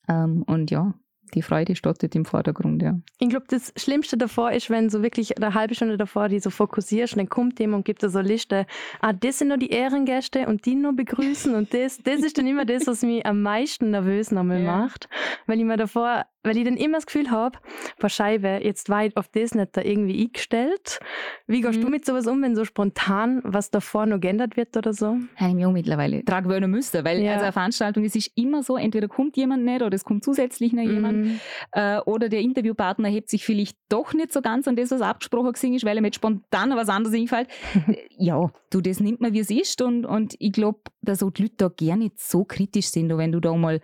[0.08, 0.94] Ähm, und ja,
[1.34, 2.98] die Freude stottet im Vordergrund, ja.
[3.18, 6.50] Ich glaube, das Schlimmste davor ist, wenn so wirklich eine halbe Stunde davor die so
[6.50, 8.66] fokussierst und dann kommt jemand und gibt dir so eine Liste,
[9.00, 12.46] ah, das sind nur die Ehrengäste und die nur begrüßen und das, das ist dann
[12.46, 14.76] immer das, was mich am meisten nervös nochmal ja.
[14.76, 15.08] macht,
[15.46, 17.58] weil ich mir davor weil ich dann immer das Gefühl habe,
[18.00, 21.00] bei Scheibe, jetzt war ich auf das nicht da irgendwie eingestellt.
[21.46, 21.84] Wie gehst mhm.
[21.84, 25.18] du mit sowas um, wenn so spontan was davor noch geändert wird oder so?
[25.36, 27.32] Habe ich auch mittlerweile tragwöhnen müssen, weil ja.
[27.32, 30.72] also eine Veranstaltung, es ist immer so, entweder kommt jemand nicht oder es kommt zusätzlich
[30.72, 31.40] noch jemand mhm.
[31.72, 35.52] äh, oder der Interviewpartner hebt sich vielleicht doch nicht so ganz an das, was abgesprochen
[35.74, 37.48] ist, weil er mit spontan was anderes einfällt.
[38.16, 41.42] ja, du, das nimmt man, wie es ist und, und ich glaube, dass auch die
[41.42, 43.80] Leute da gerne nicht so kritisch sind, wenn du da mal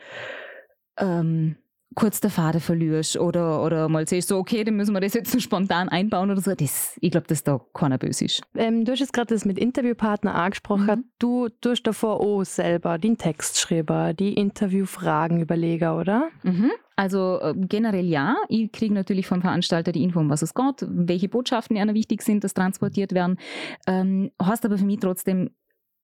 [0.99, 1.57] ähm,
[1.95, 5.31] kurz der Faden verlierst oder, oder mal siehst, so, okay, dann müssen wir das jetzt
[5.31, 6.55] so spontan einbauen oder so.
[6.55, 8.43] Das, ich glaube, dass da keiner böse ist.
[8.55, 10.87] Ähm, du hast jetzt gerade das mit Interviewpartner angesprochen.
[10.87, 11.05] Mhm.
[11.19, 16.29] Du tust davor auch selber den Text schreiben, die Interviewfragen überlegen, oder?
[16.43, 16.71] Mhm.
[16.97, 18.37] Also äh, generell ja.
[18.49, 22.23] Ich kriege natürlich vom Veranstalter die Info, um was es geht, welche Botschaften einer wichtig
[22.23, 23.39] sind, dass transportiert werden.
[23.87, 25.51] Ähm, hast aber für mich trotzdem,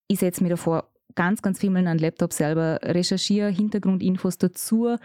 [0.08, 4.96] ich setze mir davor ganz, ganz viel mal an Laptop selber, recherchiere Hintergrundinfos dazu,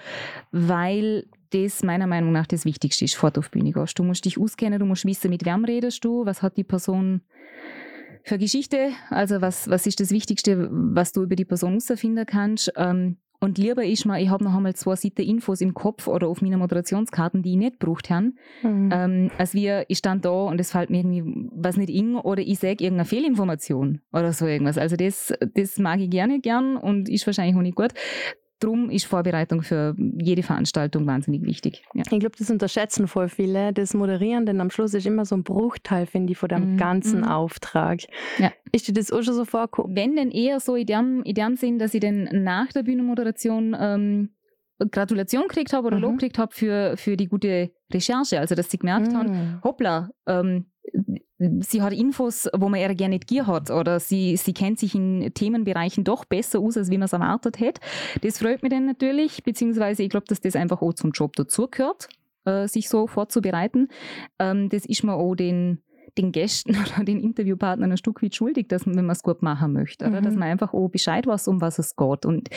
[0.51, 3.97] weil das meiner Meinung nach das Wichtigste ist, fort auf Bühne gehst.
[3.97, 7.21] Du musst dich auskennen, du musst wissen, mit wem redest du, was hat die Person
[8.23, 12.71] für Geschichte, also was, was ist das Wichtigste, was du über die Person herausfinden kannst.
[12.75, 16.27] Ähm, und lieber ist mir, ich habe noch einmal zwei Seiten Infos im Kopf oder
[16.27, 18.89] auf meinen Moderationskarten, die ich nicht gebraucht habe, mhm.
[18.91, 21.23] ähm, als wir, ich stand da und es fällt mir irgendwie
[21.53, 24.77] was nicht in oder ich sage irgendeine Fehlinformation oder so irgendwas.
[24.77, 27.93] Also das, das mag ich gerne gern und ist wahrscheinlich auch nicht gut.
[28.59, 31.83] Drum ist Vorbereitung für jede Veranstaltung wahnsinnig wichtig.
[31.93, 32.01] Ja.
[32.01, 35.43] Ich glaube, das unterschätzen voll viele, das Moderieren, denn am Schluss ist immer so ein
[35.43, 37.25] Bruchteil, finde ich, von dem mm, ganzen mm.
[37.25, 38.01] Auftrag.
[38.37, 38.51] Ja.
[38.71, 39.95] Ist dir das auch schon so vorgekommen?
[39.95, 43.75] Wenn denn eher so in dem, in dem Sinn, dass ich dann nach der Bühnenmoderation
[43.79, 44.29] ähm,
[44.91, 46.03] Gratulation gekriegt habe oder mhm.
[46.03, 48.39] Lob gekriegt habe für, für die gute Recherche.
[48.39, 49.17] Also, dass sie gemerkt mhm.
[49.17, 50.65] haben, hoppla, ähm,
[51.39, 54.93] sie hat Infos, wo man eher gerne nicht gier hat oder sie, sie kennt sich
[54.93, 57.81] in Themenbereichen doch besser aus, als wie man es erwartet hätte.
[58.21, 62.09] Das freut mich dann natürlich, beziehungsweise ich glaube, dass das einfach auch zum Job dazugehört,
[62.45, 63.87] äh, sich so vorzubereiten.
[64.37, 65.81] Ähm, das ist mir auch den,
[66.17, 69.41] den Gästen oder den Interviewpartnern ein Stück weit schuldig, dass man, wenn man es gut
[69.41, 70.11] machen möchte, mhm.
[70.11, 70.21] oder?
[70.21, 72.25] dass man einfach auch Bescheid weiß, um was es geht.
[72.25, 72.49] Und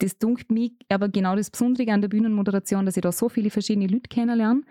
[0.00, 3.48] das dunkt mich aber genau das Besondere an der Bühnenmoderation, dass ich da so viele
[3.48, 4.62] verschiedene Leute kennenlerne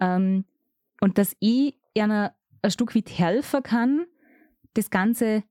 [0.00, 0.44] ähm,
[1.00, 4.06] und dass ich einer ein Stück weit helfen kann,
[4.74, 5.42] das Ganze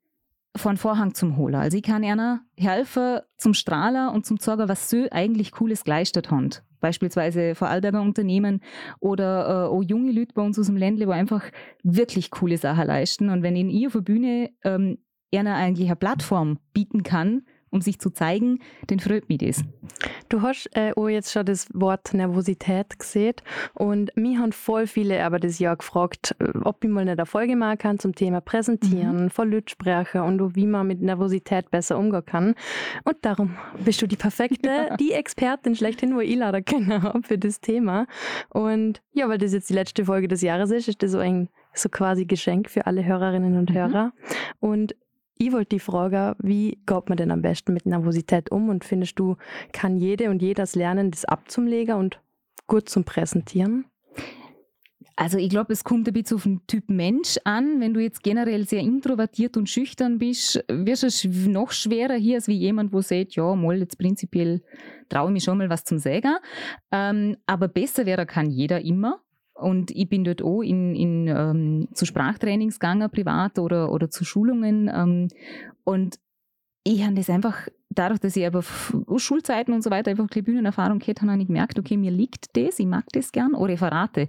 [0.56, 1.56] von Vorhang zum holen.
[1.56, 6.32] Also ich kann einer helfen zum Strahler und zum Zorger, was so eigentlich Cooles geleistet
[6.32, 6.50] haben.
[6.80, 8.62] Beispielsweise Vorarlberger Unternehmen
[9.00, 11.44] oder äh, auch junge Leute bei uns aus dem Ländle, wo einfach
[11.84, 13.30] wirklich coole Sachen leisten.
[13.30, 14.98] Und wenn ich in auf der Bühne ähm,
[15.34, 19.64] einer eigentlich eine Plattform bieten kann, um sich zu zeigen, dann freut mich das.
[20.30, 23.36] Du hast äh, auch jetzt schon das Wort Nervosität gesehen
[23.74, 27.56] und mir haben voll viele aber das Jahr gefragt, äh, ob ich mal eine Folge
[27.56, 29.30] machen kann zum Thema Präsentieren, mhm.
[29.30, 32.56] von Lütsprache und wie man mit Nervosität besser umgehen kann.
[33.04, 37.38] Und darum bist du die perfekte, die Expertin schlechthin, wo ich leider keine habe für
[37.38, 38.08] das Thema.
[38.50, 41.50] Und ja, weil das jetzt die letzte Folge des Jahres ist, ist das so ein
[41.74, 43.74] so quasi Geschenk für alle Hörerinnen und mhm.
[43.76, 44.14] Hörer.
[44.60, 44.96] Und
[45.42, 49.18] ich wollte die Frage, wie geht man denn am besten mit Nervosität um und findest
[49.18, 49.38] du,
[49.72, 52.20] kann jede und jeder lernen, das abzulegen und
[52.68, 53.86] gut zum Präsentieren?
[55.16, 57.80] Also ich glaube, es kommt ein bisschen auf den Typ Mensch an.
[57.80, 62.48] Wenn du jetzt generell sehr introvertiert und schüchtern bist, wirst du noch schwerer hier als
[62.48, 64.62] wie jemand, wo sagt, ja, mal jetzt prinzipiell
[65.10, 66.36] traue ich mich schon mal was zum Sagen.
[66.92, 69.22] Ähm, aber besser wäre kann jeder immer.
[69.60, 74.24] Und ich bin dort auch in, in, ähm, zu Sprachtrainings gegangen, privat oder, oder zu
[74.24, 74.90] Schulungen.
[74.94, 75.28] Ähm,
[75.84, 76.20] und
[76.84, 78.64] ich habe das einfach, dadurch, dass ich aber
[79.18, 82.56] Schulzeiten und so weiter einfach eine Bühnenerfahrung gehabt habe, habe ich gemerkt, okay, mir liegt
[82.56, 83.54] das, ich mag das gern.
[83.54, 84.28] Auch Referate.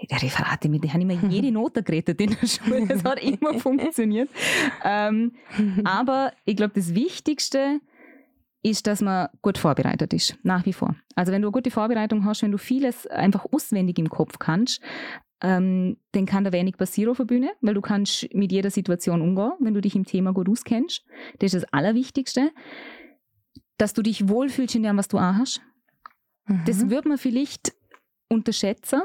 [0.00, 2.86] Die Referate, mit denen habe ich immer jede Note geredet in der Schule.
[2.88, 4.28] Das hat immer funktioniert.
[4.84, 5.32] Ähm,
[5.84, 7.80] aber ich glaube, das Wichtigste
[8.62, 10.94] ist, dass man gut vorbereitet ist, nach wie vor.
[11.16, 14.80] Also wenn du eine gute Vorbereitung hast, wenn du vieles einfach auswendig im Kopf kannst,
[15.42, 19.20] ähm, dann kann da wenig passieren auf der Bühne, weil du kannst mit jeder Situation
[19.20, 21.04] umgehen, wenn du dich im Thema gut auskennst.
[21.40, 22.52] Das ist das Allerwichtigste.
[23.78, 25.60] dass du dich wohlfühlst in dem, was du anhast.
[26.46, 26.62] Mhm.
[26.66, 27.72] Das wird man vielleicht
[28.28, 29.02] unterschätzen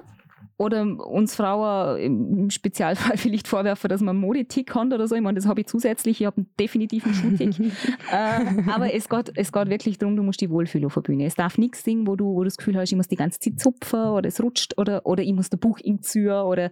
[0.57, 5.15] oder uns Frauen im Spezialfall vielleicht vorwerfen, dass man Modetick hat oder so.
[5.15, 6.21] Ich meine, das habe ich zusätzlich.
[6.21, 7.59] Ich habe einen definitiven Schuhtick.
[8.11, 11.25] äh, aber es geht, es geht wirklich darum, du musst dich wohlfühlen auf der Bühne.
[11.25, 13.39] Es darf nichts singen, wo du, wo du das Gefühl hast, ich muss die ganze
[13.39, 16.71] Zeit zupfen oder es rutscht oder, oder ich muss der Buch inziehen oder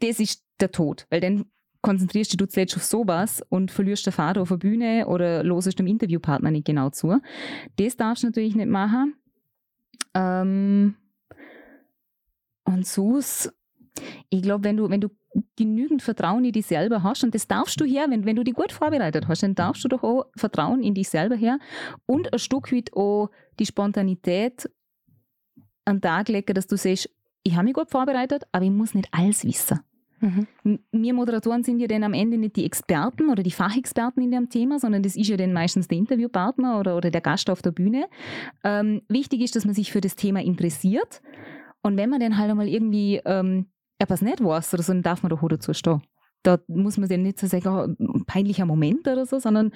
[0.00, 1.06] das ist der Tod.
[1.10, 1.44] Weil dann
[1.82, 5.78] konzentrierst du dich zuletzt auf sowas und verlierst den Vater auf der Bühne oder losest
[5.78, 7.20] dem Interviewpartner nicht genau zu.
[7.76, 9.14] Das darfst du natürlich nicht machen.
[10.14, 10.94] Ähm,
[12.68, 13.20] und so
[14.30, 15.08] ich glaube, wenn du, wenn du
[15.56, 18.54] genügend Vertrauen in dich selber hast, und das darfst du her, wenn, wenn du dich
[18.54, 21.58] gut vorbereitet hast, dann darfst du doch auch Vertrauen in dich selber her
[22.06, 24.70] und ein Stück weit auch die Spontanität
[25.84, 27.10] an den Tag legen, dass du siehst,
[27.42, 29.80] ich habe mich gut vorbereitet, aber ich muss nicht alles wissen.
[30.20, 30.46] Mhm.
[30.90, 34.48] Wir Moderatoren sind ja dann am Ende nicht die Experten oder die Fachexperten in dem
[34.48, 37.70] Thema, sondern das ist ja dann meistens der Interviewpartner oder, oder der Gast auf der
[37.70, 38.08] Bühne.
[38.64, 41.22] Ähm, wichtig ist, dass man sich für das Thema interessiert.
[41.88, 43.66] Und wenn man dann halt einmal irgendwie ähm,
[43.98, 46.02] etwas nicht weiß oder so, dann darf man doch dazu stehen.
[46.42, 49.72] Da muss man dann nicht so sagen, oh, peinlicher Moment oder so, sondern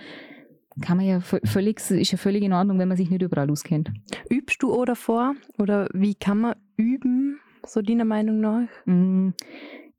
[0.83, 3.90] kann man ja völlig, ist ja völlig in Ordnung, wenn man sich nicht überall auskennt.
[4.29, 5.35] Übst du oder vor?
[5.59, 8.68] Oder wie kann man üben, so deiner Meinung nach?
[8.85, 9.31] Mm,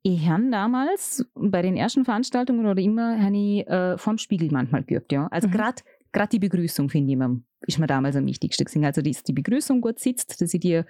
[0.04, 4.84] ich habe damals bei den ersten Veranstaltungen oder immer habe ich äh, vorm Spiegel manchmal
[4.84, 5.28] geübt, ja.
[5.32, 5.54] Also mhm.
[5.54, 7.19] gerade die Begrüßung finde ich
[7.65, 8.86] ist mir damals am wichtigsten gewesen.
[8.86, 10.86] Also dass die Begrüßung gut sitzt, dass ich dir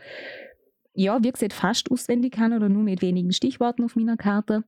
[0.94, 4.64] ja, wie gesagt, fast auswendig kann oder nur mit wenigen Stichworten auf meiner Karte.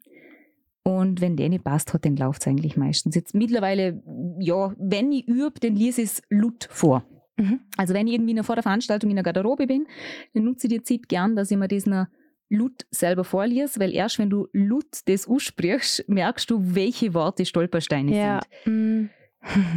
[0.83, 3.15] Und wenn der nicht passt hat, dann läuft es eigentlich meistens.
[3.15, 4.03] Jetzt mittlerweile,
[4.39, 7.03] ja, wenn ich übe, dann lese ich es laut vor.
[7.37, 7.61] Mhm.
[7.75, 9.87] Also wenn ich irgendwie noch vor der Veranstaltung in der Garderobe bin,
[10.33, 12.05] dann nutze ich die Zeit gern, dass ich mir das noch
[12.49, 18.15] Lut selber vorliest, weil erst wenn du Lut das aussprichst, merkst du, welche Worte Stolpersteine
[18.15, 18.39] ja.
[18.63, 18.73] sind.
[19.01, 19.09] Mm.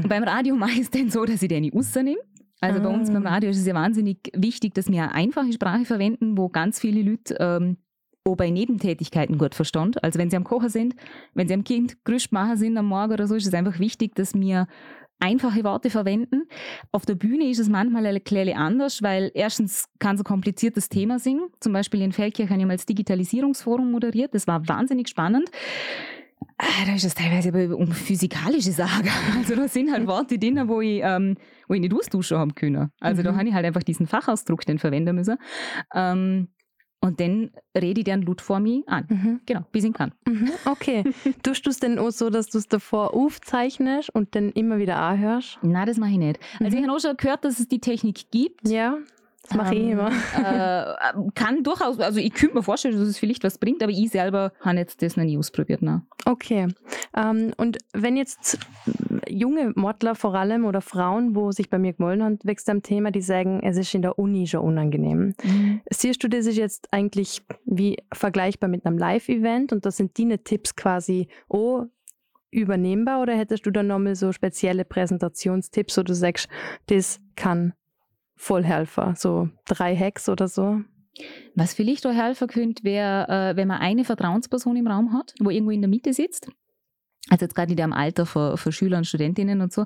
[0.06, 2.16] beim Radio mache ich es dann so, dass ich den nicht rausnehme.
[2.60, 2.82] Also ah.
[2.82, 3.34] bei uns beim ah.
[3.34, 7.02] Radio ist es ja wahnsinnig wichtig, dass wir eine einfache Sprache verwenden, wo ganz viele
[7.02, 7.76] Leute ähm,
[8.24, 9.98] auch bei Nebentätigkeiten gut verstanden.
[10.02, 10.94] Also wenn sie am Kochen sind,
[11.34, 14.14] wenn sie am Kind Grüßt machen sind am Morgen oder so, ist es einfach wichtig,
[14.14, 14.66] dass wir
[15.20, 16.48] einfache Worte verwenden.
[16.92, 21.18] Auf der Bühne ist es manchmal ein bisschen anders, weil erstens kann ein kompliziertes Thema
[21.18, 21.40] sein.
[21.60, 24.34] Zum Beispiel in Feldkirch habe ich mal das Digitalisierungsforum moderiert.
[24.34, 25.50] Das war wahnsinnig spannend.
[26.56, 29.08] Ah, da ist es teilweise aber um physikalische Sachen.
[29.38, 31.36] Also da sind halt Worte drin, wo ich, ähm,
[31.68, 32.90] wo ich nicht austauschen haben können.
[33.00, 33.26] Also mhm.
[33.26, 35.36] da habe ich halt einfach diesen Fachausdruck den verwenden müssen.
[35.94, 36.48] Ähm,
[37.00, 39.06] und dann rede ich den Lut vor mir an.
[39.08, 39.40] Mhm.
[39.46, 40.12] Genau, bis ich kann.
[40.26, 40.50] Mhm.
[40.64, 41.04] Okay.
[41.44, 44.96] Tust du es denn auch so, dass du es davor aufzeichnest und dann immer wieder
[44.96, 45.58] anhörst?
[45.62, 46.40] Nein, das mache ich nicht.
[46.58, 46.82] Also mhm.
[46.82, 48.68] ich habe auch schon gehört, dass es die Technik gibt.
[48.68, 48.98] Ja.
[49.48, 50.10] Das mache ähm, ich immer.
[50.36, 54.10] Äh, kann durchaus, also ich könnte mir vorstellen, dass es vielleicht was bringt, aber ich
[54.10, 55.82] selber habe jetzt das noch nie ausprobiert.
[55.82, 56.02] Ne?
[56.26, 56.68] Okay.
[57.16, 58.58] Ähm, und wenn jetzt
[59.28, 63.10] junge Modler vor allem oder Frauen, wo sich bei mir gemeldet haben, wächst am Thema,
[63.10, 65.34] die sagen, es ist in der Uni schon unangenehm.
[65.42, 65.80] Mhm.
[65.90, 70.42] Siehst du das ist jetzt eigentlich wie vergleichbar mit einem Live-Event und das sind deine
[70.44, 71.86] Tipps quasi, oh,
[72.50, 76.48] übernehmbar oder hättest du dann nochmal so spezielle Präsentationstipps, wo du sagst,
[76.86, 77.74] das kann
[78.38, 80.80] voll helfen, so drei Hacks oder so?
[81.54, 85.50] Was vielleicht auch helfen könnte, wäre, äh, wenn man eine Vertrauensperson im Raum hat, wo
[85.50, 86.48] irgendwo in der Mitte sitzt.
[87.28, 89.84] Also jetzt gerade in dem Alter für, für Schüler und Studentinnen und so.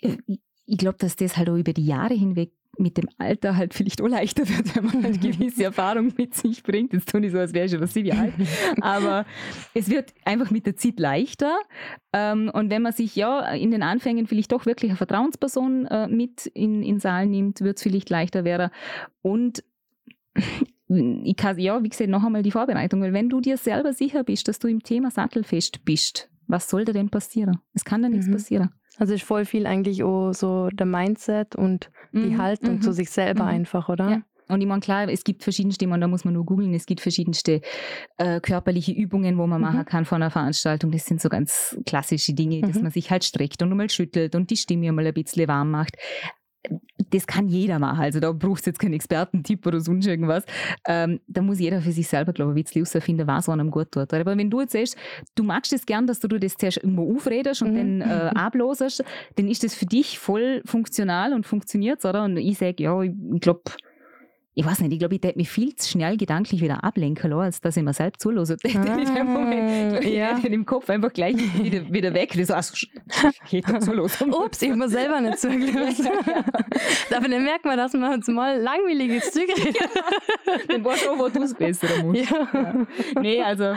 [0.00, 0.16] Äh,
[0.64, 4.00] ich glaube, dass das halt auch über die Jahre hinweg mit dem Alter halt vielleicht
[4.00, 6.92] auch leichter wird, wenn man halt gewisse Erfahrung mit sich bringt.
[6.92, 8.32] Jetzt tue ich so, als wäre ich schon was wie alt.
[8.80, 9.26] Aber
[9.74, 11.58] es wird einfach mit der Zeit leichter.
[12.12, 16.08] Ähm, und wenn man sich ja in den Anfängen vielleicht doch wirklich eine Vertrauensperson äh,
[16.08, 18.70] mit in, in den Saal nimmt, wird es vielleicht leichter werden.
[19.20, 19.62] Und
[20.88, 24.24] ich kann, ja, wie gesagt, noch einmal die Vorbereitung, weil wenn du dir selber sicher
[24.24, 27.58] bist, dass du im Thema sattelfest bist, was soll da denn passieren?
[27.74, 28.32] Es kann da nichts mhm.
[28.32, 28.70] passieren.
[28.98, 32.38] Also ist voll viel eigentlich auch so der Mindset und die mhm.
[32.38, 32.82] Haltung mhm.
[32.82, 33.50] zu sich selber mhm.
[33.50, 34.10] einfach, oder?
[34.10, 34.22] Ja.
[34.48, 37.00] Und ich meine, klar, es gibt verschiedenste, und da muss man nur googeln, es gibt
[37.00, 37.62] verschiedenste
[38.18, 39.66] äh, körperliche Übungen, wo man mhm.
[39.66, 40.90] machen kann vor einer Veranstaltung.
[40.90, 42.82] Das sind so ganz klassische Dinge, dass mhm.
[42.82, 45.96] man sich halt streckt und mal schüttelt und die Stimme mal ein bisschen warm macht
[47.10, 48.00] das kann jeder machen.
[48.00, 50.44] Also da braucht es jetzt keinen Expertentipp oder sonst irgendwas.
[50.86, 53.92] Ähm, da muss jeder für sich selber, glaube ich, ein bisschen herausfinden, was einem gut
[53.92, 54.12] tut.
[54.14, 54.96] Aber wenn du jetzt sagst,
[55.34, 58.00] du magst es gern, dass du das zuerst irgendwo aufredest und mhm.
[58.00, 59.04] dann äh, ablosest,
[59.36, 62.24] dann ist das für dich voll funktional und funktioniert, oder?
[62.24, 63.62] Und ich sage, ja, ich glaube,
[64.54, 67.42] ich weiß nicht, ich glaube, ich hätte mich viel zu schnell gedanklich wieder ablenken lassen,
[67.42, 68.56] als dass ich mir selbst zulasse.
[68.74, 70.36] Ah, in dem Moment, ja.
[70.36, 72.34] ich im Kopf einfach gleich wieder, wieder weg.
[72.36, 72.88] Das heißt,
[73.48, 74.32] geht da zulassen.
[74.34, 76.08] Ups, ich habe mir selber nicht zugelassen.
[77.16, 79.76] Aber dann merkt man, dass man uns mal langweiliges Zeug redet.
[79.80, 82.30] Ja, dann weißt du auch, wo du es besser musst.
[82.30, 82.48] Ja.
[82.52, 82.86] Ja.
[83.20, 83.74] Nee, also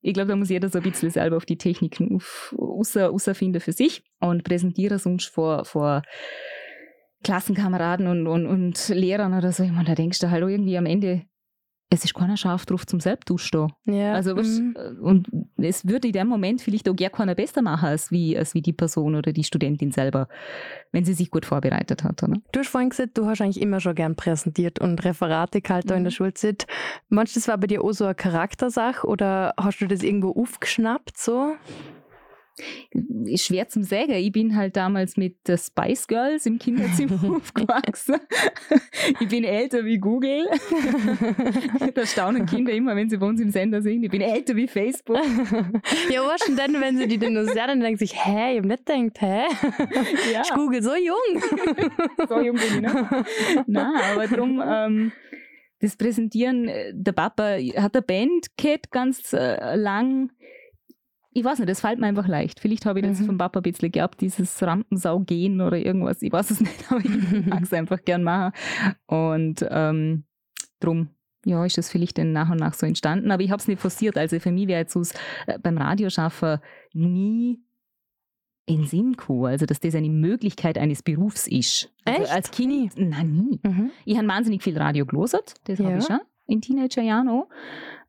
[0.00, 2.20] ich glaube, da muss jeder so ein bisschen selber auf die Techniken
[2.52, 6.02] rausfinden für sich und präsentieren sonst vor, vor
[7.24, 9.64] Klassenkameraden und, und, und Lehrern oder so.
[9.64, 11.22] Ich meine, da denkst du, hallo, irgendwie am Ende
[11.94, 13.68] es ist keiner scharf drauf zum Selbstdusch da.
[13.84, 14.14] Ja.
[14.14, 14.74] Also, mhm.
[15.00, 18.54] und es würde in dem Moment vielleicht auch gar keiner besser machen als wie, als
[18.54, 20.28] wie die Person oder die Studentin selber,
[20.92, 22.22] wenn sie sich gut vorbereitet hat.
[22.22, 22.36] Oder?
[22.52, 25.98] Du hast vorhin gesagt, du hast eigentlich immer schon gern präsentiert und Referate gehalten mhm.
[25.98, 26.16] in der mhm.
[26.16, 26.66] Schulzeit.
[27.08, 30.30] Meinst du, das war bei dir auch so eine Charaktersache oder hast du das irgendwo
[30.30, 31.54] aufgeschnappt so?
[33.36, 34.12] Schwer zum sagen.
[34.12, 38.16] Ich bin halt damals mit der Spice Girls im Kinderzimmer aufgewachsen.
[39.20, 40.46] ich bin älter wie Google.
[41.94, 44.04] da staunen Kinder immer, wenn sie bei uns im Sender sind.
[44.04, 45.18] Ich bin älter wie Facebook.
[46.10, 48.86] ja, was denn dann, wenn sie die sehen, dann denken sich, hä, ich hab nicht
[48.86, 49.42] gedacht, hä?
[50.32, 50.42] Ja.
[50.42, 51.42] Ist Google so jung?
[52.28, 53.24] so jung bin ich, ne?
[53.66, 54.62] Nein, aber darum...
[54.64, 55.12] Ähm,
[55.80, 60.30] das Präsentieren, äh, der Papa hat eine Band gehabt, ganz äh, lang
[61.34, 62.60] ich weiß nicht, das fällt mir einfach leicht.
[62.60, 63.26] Vielleicht habe ich das mhm.
[63.26, 66.22] vom Papa ein bisschen gehabt, dieses Rampensau-Gehen oder irgendwas.
[66.22, 68.52] Ich weiß es nicht, aber ich mag es einfach gern machen.
[69.06, 70.24] Und ähm,
[70.78, 71.08] drum
[71.44, 73.32] ja, ist das vielleicht dann nach und nach so entstanden.
[73.32, 74.16] Aber ich habe es nicht forciert.
[74.16, 75.12] Also für mich wäre jetzt aus,
[75.46, 76.60] äh, beim Radioschaffen
[76.92, 77.60] nie
[78.66, 81.92] in Sinn gekommen, also dass das eine Möglichkeit eines Berufs ist.
[82.06, 82.32] Also Echt?
[82.32, 83.60] als Kind, nein, nie.
[83.62, 83.90] Mhm.
[84.06, 85.84] Ich habe wahnsinnig viel Radio gelesen, das ja.
[85.84, 87.48] habe ich schon in Teenagerjahren auch.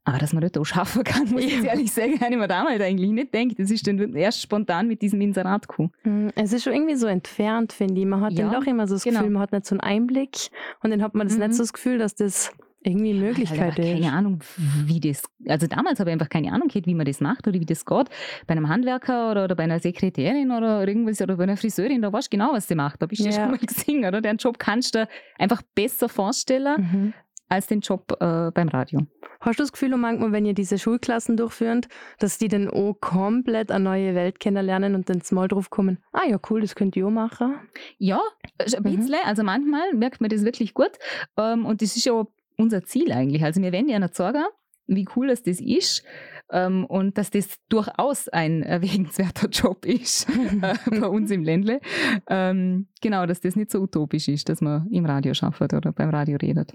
[0.05, 2.79] Aber dass man das auch schaffen kann, muss ich ehrlich sagen, habe ich mir damals
[2.79, 3.55] eigentlich nicht gedacht.
[3.57, 5.91] Das ist dann erst spontan mit diesem Inserat gekommen.
[6.03, 8.05] Hm, es ist schon irgendwie so entfernt, finde ich.
[8.05, 9.19] Man hat ja, dann doch immer so das genau.
[9.19, 10.37] Gefühl, man hat nicht so einen Einblick
[10.81, 11.43] und dann hat man das mhm.
[11.43, 12.51] nicht so das Gefühl, dass das
[12.85, 13.93] irgendwie eine Möglichkeit ist.
[13.93, 14.39] Keine Ahnung,
[14.85, 15.23] wie das.
[15.47, 17.83] Also damals habe ich einfach keine Ahnung gehabt, wie man das macht oder wie das
[17.83, 18.09] geht.
[18.45, 22.13] Bei einem Handwerker oder, oder bei einer Sekretärin oder irgendwas oder bei einer Friseurin, da
[22.13, 23.01] weißt du genau, was sie macht.
[23.01, 23.31] Da bist du ja.
[23.31, 24.21] schon mal gesehen, oder?
[24.21, 25.07] Den Job kannst du
[25.39, 27.13] einfach besser vorstellen, mhm
[27.49, 29.01] als den Job äh, beim Radio.
[29.39, 31.87] Hast du das Gefühl, manchmal, wenn ihr diese Schulklassen durchführt,
[32.19, 36.23] dass die dann auch komplett eine neue Welt kennenlernen und dann mal drauf kommen, ah
[36.27, 37.55] ja, cool, das könnt ihr auch machen?
[37.97, 38.21] Ja,
[38.57, 38.97] ein mhm.
[38.97, 39.15] bisschen.
[39.23, 40.91] Also manchmal merkt man das wirklich gut.
[41.37, 42.25] Ähm, und das ist ja
[42.57, 43.43] unser Ziel eigentlich.
[43.43, 44.43] Also wir werden ja nicht sagen,
[44.87, 46.03] wie cool das ist
[46.51, 50.27] ähm, und dass das durchaus ein erwägenswerter Job ist
[50.61, 51.79] äh, bei uns im Ländle.
[52.27, 56.09] Ähm, genau, dass das nicht so utopisch ist, dass man im Radio schafft oder beim
[56.09, 56.73] Radio redet.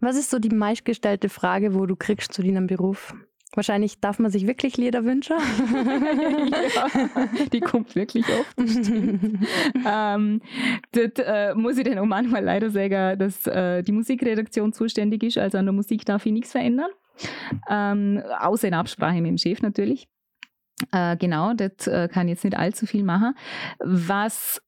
[0.00, 3.14] Was ist so die meistgestellte Frage, wo du kriegst zu deinem Beruf?
[3.54, 5.36] Wahrscheinlich darf man sich wirklich Lieder wünschen.
[6.74, 8.56] ja, die kommt wirklich oft.
[9.86, 10.40] ähm,
[10.92, 15.36] das äh, muss ich dann auch manchmal leider sagen, dass äh, die Musikredaktion zuständig ist.
[15.36, 16.90] Also an der Musik darf ich nichts verändern.
[17.68, 20.08] Ähm, außer in Absprache mit dem Chef natürlich.
[20.90, 23.34] Äh, genau, das äh, kann jetzt nicht allzu viel machen.
[23.80, 24.62] Was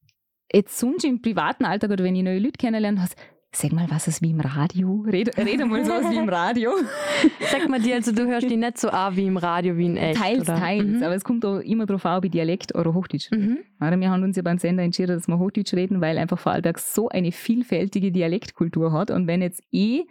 [0.52, 3.08] jetzt sonst im privaten Alltag oder wenn ich neue Leute kennenlerne,
[3.56, 5.04] Sag mal, was ist wie im Radio?
[5.06, 6.72] Rede, rede mal sowas wie im Radio.
[7.52, 9.96] Sag mal dir, also du hörst die nicht so an wie im Radio, wie in
[9.96, 10.20] echt.
[10.20, 10.58] Teils, oder?
[10.58, 10.84] teils.
[10.84, 11.02] Mhm.
[11.04, 13.58] Aber es kommt auch immer darauf an, ob ich Dialekt oder Hochdeutsch mhm.
[13.78, 17.08] Wir haben uns ja beim Sender entschieden, dass wir Hochdeutsch reden, weil einfach Vorarlberg so
[17.10, 19.12] eine vielfältige Dialektkultur hat.
[19.12, 20.02] Und wenn jetzt eh,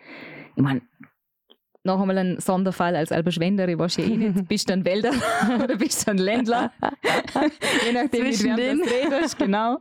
[0.56, 0.82] ich meine,
[1.84, 5.12] noch einmal ein Sonderfall als Alberschwendere, warst ja eh nicht, bist du ein Wälder
[5.62, 6.72] oder bist du ein Ländler.
[7.86, 9.80] Je nachdem, wie du redest, genau.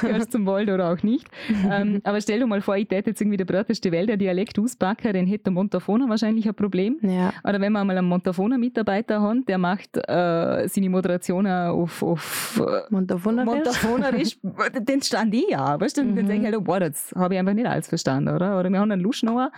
[0.00, 1.26] Gehörst zum Wald oder auch nicht.
[1.70, 5.12] ähm, aber stell dir mal vor, ich hätte jetzt irgendwie der breiteste Wälder Dialekt auspacken,
[5.12, 6.98] dann hätte der Montafoner wahrscheinlich ein Problem.
[7.02, 7.32] Ja.
[7.44, 13.46] Oder wenn wir mal einen Montafoner-Mitarbeiter haben, der macht äh, seine Moderation auf, auf Montafonerisch,
[13.46, 14.38] Montafonerisch
[14.80, 15.78] den stand ich ja.
[15.80, 16.16] Weißt du, mhm.
[16.16, 18.58] dann sage ich halt, boah, das habe ich einfach nicht alles verstanden, oder?
[18.58, 19.50] Oder wir haben einen Luschnauer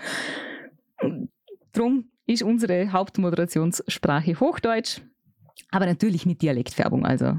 [1.75, 5.03] Drum ist unsere Hauptmoderationssprache Hochdeutsch,
[5.71, 7.37] aber natürlich mit Dialektfärbung, also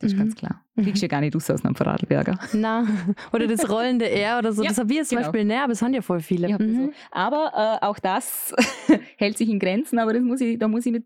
[0.00, 0.20] das ist mhm.
[0.20, 0.64] ganz klar.
[0.76, 2.38] Kriegst du ja gar nicht aus aus einem Vorarlberger.
[2.52, 3.16] Nein.
[3.32, 4.62] Oder das rollende R oder so.
[4.62, 5.32] Ja, das habe ich jetzt zum genau.
[5.32, 6.48] Beispiel nicht, aber es haben ja voll viele.
[6.48, 6.76] Ja, mhm.
[6.76, 6.92] so.
[7.10, 8.54] Aber äh, auch das
[9.16, 11.02] hält sich in Grenzen, aber das muss ich, da muss ich mich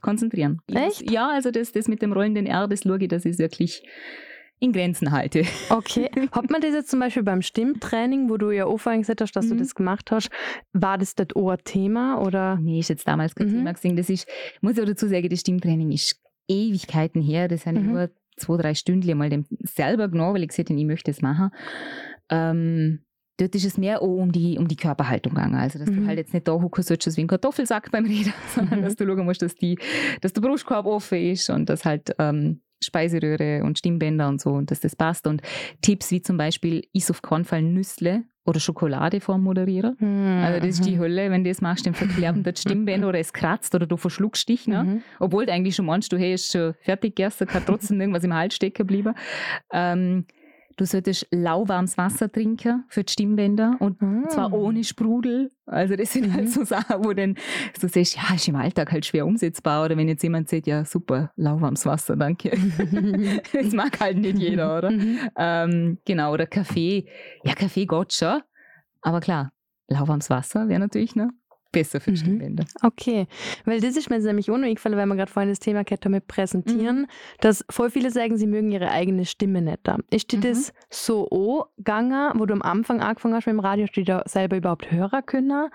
[0.00, 0.60] konzentrieren.
[0.72, 1.10] Echt?
[1.10, 3.82] Ja, also das, das mit dem rollenden R, das ich, das ist wirklich
[4.58, 5.44] in Grenzen halte.
[5.68, 6.08] Okay.
[6.32, 9.50] Hat man das jetzt zum Beispiel beim Stimmtraining, wo du ja gesagt hast, dass mhm.
[9.50, 10.30] du das gemacht hast,
[10.72, 12.20] war das dort auch ein Thema?
[12.22, 12.56] Oder?
[12.60, 13.52] Nee, ist jetzt damals kein mhm.
[13.52, 13.96] Thema gewesen.
[13.96, 14.28] Das ist,
[14.60, 17.48] muss ich auch dazu sagen, das Stimmtraining ist Ewigkeiten her.
[17.48, 17.92] Das sind mhm.
[17.92, 21.20] nur zwei, drei Stunden mal dem selber genommen, weil ich gesagt habe, ich möchte es
[21.20, 21.50] machen.
[22.30, 23.00] Ähm,
[23.38, 25.56] dort ist es mehr auch um die, um die Körperhaltung gegangen.
[25.56, 26.02] Also, dass mhm.
[26.02, 28.84] du halt jetzt nicht da hocken sollst wie ein Kartoffelsack beim Reden, sondern mhm.
[28.84, 29.78] dass du schauen musst, dass, die,
[30.20, 34.70] dass der Brustkorb offen ist und dass halt ähm, Speiseröhre und Stimmbänder und so und
[34.70, 35.26] dass das passt.
[35.26, 35.42] Und
[35.82, 39.96] Tipps wie zum Beispiel, is auf keinen Fall Nüssle oder Schokolade vorm Moderieren.
[39.98, 40.44] Mhm.
[40.44, 43.32] Also das ist die Hölle, wenn du das machst, dann verklären das Stimmbänder oder es
[43.32, 44.68] kratzt oder du verschluckst dich.
[44.68, 44.84] Ne?
[44.84, 45.02] Mhm.
[45.18, 48.34] Obwohl du eigentlich schon meinst, du hey, ist schon fertig gegessen, kann trotzdem irgendwas im
[48.34, 49.14] Hals stecken geblieben.
[49.72, 50.26] Ähm,
[50.76, 54.28] Du solltest lauwarmes Wasser trinken für die Stimmbänder und Ah.
[54.28, 55.50] zwar ohne Sprudel.
[55.64, 56.48] Also das sind halt Mhm.
[56.48, 57.34] so Sachen, wo dann
[57.80, 59.84] du siehst, ja, ist im Alltag halt schwer umsetzbar.
[59.86, 62.50] Oder wenn jetzt jemand sagt, ja super, lauwarmes Wasser, danke.
[63.52, 64.90] das mag halt nicht jeder, oder?
[64.90, 65.18] Mhm.
[65.36, 67.06] Ähm, genau, oder Kaffee.
[67.42, 68.42] Ja, Kaffee geht schon.
[69.00, 69.52] Aber klar,
[69.88, 71.30] lauwarmes Wasser wäre natürlich noch
[71.76, 72.16] besser für Mhm.
[72.16, 72.64] Stimmbänder.
[72.82, 73.26] Okay,
[73.66, 76.04] weil das ist mir nämlich auch noch eingefallen, weil wir gerade vorhin das Thema gehabt
[76.04, 77.06] haben mit Präsentieren, Mhm.
[77.40, 79.80] dass voll viele sagen, sie mögen ihre eigene Stimme nicht.
[79.82, 79.98] da.
[80.10, 80.42] Ist dir Mhm.
[80.42, 84.22] das so gegangen, wo du am Anfang angefangen hast mit dem Radio, hast du da
[84.26, 85.68] selber überhaupt hören können?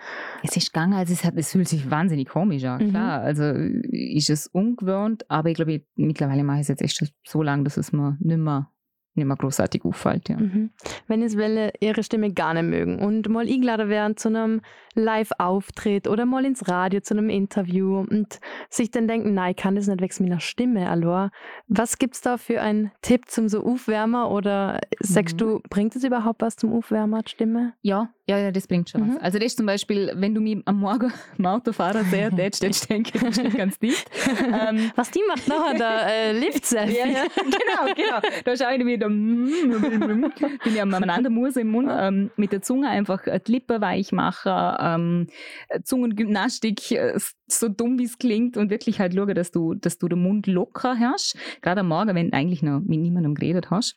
[0.43, 2.89] Es ist gegangen, also es, hat, es fühlt sich wahnsinnig komisch an, Mhm.
[2.89, 3.22] klar.
[3.22, 7.43] Also ist es ungewöhnt, aber ich glaube, mittlerweile mache ich es jetzt echt schon so
[7.43, 8.71] lange, dass es mir nicht mehr,
[9.16, 10.30] nicht mehr großartig auffällt.
[10.30, 10.38] Ja.
[10.38, 10.70] Mhm.
[11.07, 14.62] Wenn jetzt Welle ihre Stimme gar nicht mögen und mal eingeladen werden zu einem
[14.95, 18.39] Live-Auftritt oder mal ins Radio zu einem Interview und
[18.70, 21.30] sich dann denken, nein, ich kann das nicht wegen meiner Stimme, allein.
[21.68, 25.39] Was gibt es da für einen Tipp zum so Aufwärmer oder sagst Mhm.
[25.39, 27.74] du, bringt es überhaupt was zum Aufwärmer, die Stimme?
[27.82, 29.16] Ja, ja, ja, das bringt schon Mhm.
[29.16, 29.22] was.
[29.24, 32.72] Also das ist zum Beispiel, wenn du mich am Morgen am Autofahrer sehr tätst, dann
[32.89, 34.09] denke ich, das steht ganz dicht.
[34.51, 36.97] Ähm, Was die macht nachher, der äh, Lift-Selfie.
[36.97, 38.20] Ja, ja, genau, genau.
[38.43, 38.80] Da schaue ich
[39.10, 43.54] wieder, bin ja am anderen Muse im Mund, ähm, mit der Zunge einfach äh, die
[43.54, 45.28] Lippe weich machen, ähm,
[45.70, 49.97] äh, Zungengymnastik, äh, so dumm wie es klingt und wirklich halt schauen, dass du, dass
[49.97, 53.72] du den Mund locker hast, gerade am Morgen, wenn du eigentlich noch mit niemandem geredet
[53.72, 53.95] hast.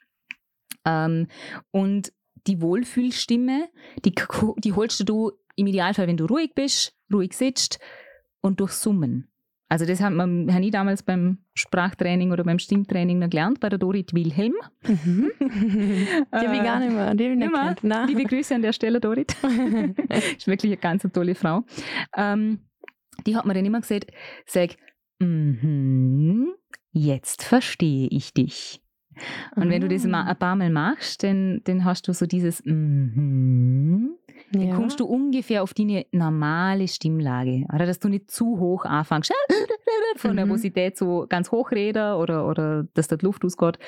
[0.84, 1.28] Ähm,
[1.70, 2.12] und
[2.46, 3.68] die Wohlfühlstimme,
[4.04, 4.14] die,
[4.58, 7.78] die holst du im Idealfall, wenn du ruhig bist, ruhig sitzt
[8.40, 9.30] und durch Summen.
[9.74, 13.76] Also das hat man, ich damals beim Sprachtraining oder beim Stimmtraining noch gelernt, bei der
[13.76, 14.54] Dorit Wilhelm.
[14.86, 15.32] Mhm.
[15.40, 17.74] Die habe ich gar nicht mehr, die habe ich nicht mehr?
[17.82, 18.06] Nein.
[18.06, 19.34] Liebe Grüße an der Stelle, Dorit.
[20.36, 21.64] ist wirklich eine ganz tolle Frau.
[22.16, 22.60] Ähm,
[23.26, 24.12] die hat mir dann immer gesagt,
[24.46, 24.76] sag,
[25.18, 26.54] mhm,
[26.92, 28.80] jetzt verstehe ich dich.
[29.56, 32.64] Und wenn du das mal ein paar Mal machst, dann, dann hast du so dieses
[32.64, 34.18] mhm,
[34.60, 34.74] dann ja.
[34.76, 37.64] kommst du ungefähr auf deine normale Stimmlage.
[37.74, 39.32] Oder dass du nicht zu hoch anfängst,
[40.16, 40.36] von Mhm.
[40.36, 43.78] Nervosität so ganz hochreden oder, oder dass da die Luft ausgeht.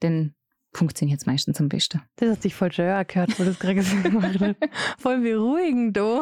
[0.00, 0.34] Dann
[0.72, 2.00] funktioniert es meistens am besten.
[2.16, 4.56] Das hat sich voll schön angehört, wo das gerade gemacht hat.
[4.98, 6.20] Voll beruhigend, du.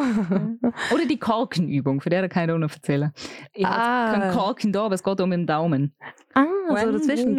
[0.94, 3.12] Oder die Korkenübung, von der kann ich auch noch erzählen.
[3.52, 4.08] Ich Ah.
[4.12, 5.94] habe keinen Korken da, aber es geht um den Daumen.
[6.34, 6.46] Ah,
[6.86, 7.36] so dazwischen.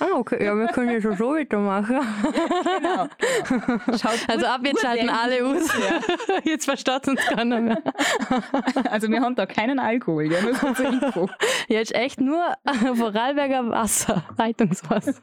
[0.00, 0.44] Ah, okay.
[0.44, 2.00] Ja, wir können ja schon so weitermachen.
[2.78, 3.08] Genau.
[3.98, 5.68] Schaut Also ab jetzt schalten alle aus.
[6.44, 7.82] Jetzt versteht uns keiner mehr.
[8.90, 10.42] Also wir haben da keinen Alkohol, gell?
[10.42, 11.28] nur so zur Info.
[11.68, 12.54] Jetzt echt nur
[12.94, 15.20] Vorarlberger Wasser, Leitungswasser.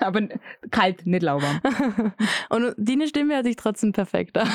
[0.00, 0.28] Aber
[0.70, 1.60] kalt, nicht lauwarm.
[2.48, 4.48] Und deine Stimme hört sich trotzdem perfekt an.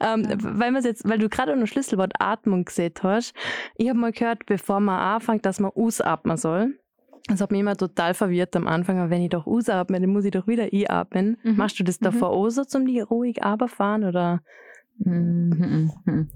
[0.00, 3.34] ähm, weil, man's jetzt, weil du gerade unter Schlüsselwort Atmung gesehen hast,
[3.76, 6.79] ich habe mal gehört, bevor man anfängt, dass man ausatmen soll.
[7.26, 10.24] Das hat mich immer total verwirrt am Anfang, aber wenn ich doch ausatme, dann muss
[10.24, 11.36] ich doch wieder einatmen.
[11.42, 11.56] Mhm.
[11.56, 12.04] Machst du das Mhm.
[12.04, 14.40] davor auch so, zum die ruhig runterfahren oder
[15.02, 16.28] Mhm, mhm.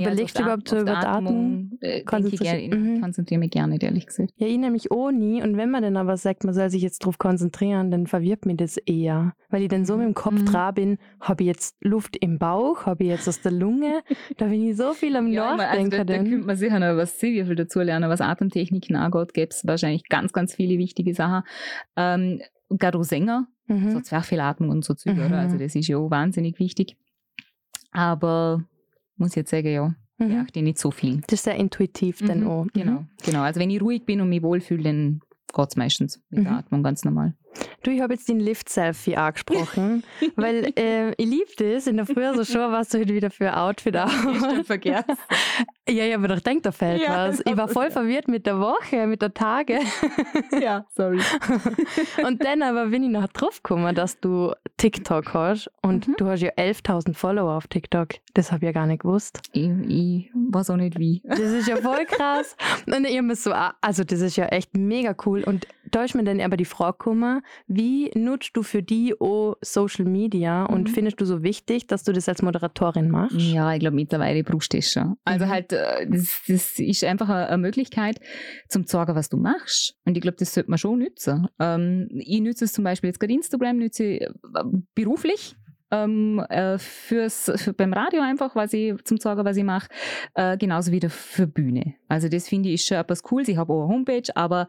[0.00, 0.92] Überlegst du Ja, also überhaupt so über?
[1.80, 3.00] Äh, gerne, ich Mhm.
[3.00, 4.32] konzentriere mich gerne, ehrlich gesagt.
[4.36, 5.42] Ja, ich nämlich auch nie.
[5.42, 8.56] Und wenn man dann aber sagt, man soll sich jetzt drauf konzentrieren, dann verwirrt mich
[8.56, 9.34] das eher.
[9.50, 10.46] Weil ich dann so mit dem Kopf Mhm.
[10.46, 14.00] dran bin, habe ich jetzt Luft im Bauch, habe ich jetzt aus der Lunge,
[14.38, 15.90] da bin ich so viel am Ja, also Nachdenken.
[15.90, 16.28] da, da dann.
[16.30, 20.04] könnte man sicher noch was sehr viel dazu lernen, was Atemtechniken angeht, gäbe es wahrscheinlich
[20.08, 21.42] ganz, ganz viele wichtige Sachen.
[21.96, 22.40] Ähm,
[22.70, 24.02] gerade auch Sänger, so mhm.
[24.04, 25.26] Zwerchfellatmung und so Züge, Mhm.
[25.26, 25.38] oder?
[25.40, 26.96] Also das ist ja auch wahnsinnig wichtig.
[27.90, 28.64] Aber
[29.22, 30.30] muss ich jetzt sagen, ja, Mhm.
[30.30, 31.22] ja, die nicht so viel.
[31.26, 32.66] Das ist sehr intuitiv dann Mhm, auch.
[32.74, 33.40] Genau, genau.
[33.42, 35.20] Also wenn ich ruhig bin und mich wohlfühle, dann
[35.54, 36.58] geht es meistens mit der Mhm.
[36.58, 37.34] Atmung ganz normal.
[37.82, 40.04] Du, ich habe jetzt den Lift-Selfie angesprochen,
[40.36, 41.86] weil äh, ich liebe das.
[41.86, 44.12] In der Früh so schon, was du heute wieder für ein Outfit auf.
[44.66, 45.04] vergessen.
[45.88, 47.40] Ja, ja, aber doch denkt, da fällt Ja, was.
[47.44, 49.80] Ich war voll verwirrt mit der Woche, mit der Tage.
[50.60, 51.18] ja, sorry.
[52.24, 56.14] Und dann aber bin ich noch drauf gekommen, dass du TikTok hast und Mhm.
[56.18, 58.10] du hast ja 11.000 Follower auf TikTok.
[58.34, 59.40] Das habe ich ja gar nicht gewusst.
[59.52, 61.20] Ich, ich weiß auch nicht wie.
[61.24, 62.56] Das ist ja voll krass.
[62.86, 65.42] Und ich mir so, also das ist ja echt mega cool.
[65.42, 69.56] Und da ist mir dann aber die Frage gekommen, wie nutzt du für die auch
[69.60, 70.92] Social Media und Mhm.
[70.94, 73.36] findest du so wichtig, dass du das als Moderatorin machst?
[73.38, 75.16] Ja, ich glaube mittlerweile brauchst du das schon.
[75.24, 75.50] Also Mhm.
[75.50, 78.18] halt, äh, das, das ist einfach eine, Möglichkeit,
[78.68, 79.94] zum zu sagen, was du machst.
[80.04, 81.46] Und ich glaube, das sollte man schon nutzen.
[81.60, 84.28] Ähm, ich nütze es zum Beispiel jetzt gerade Instagram, nütze ich äh,
[84.94, 85.56] beruflich.
[85.90, 89.88] Ähm, äh, fürs, für, beim Radio einfach, was ich zum Sagen, was ich mache,
[90.34, 91.96] äh, genauso wie für Bühne.
[92.08, 93.42] Also das finde ich ist schon etwas cool.
[93.46, 94.68] Ich habe auch eine Homepage, aber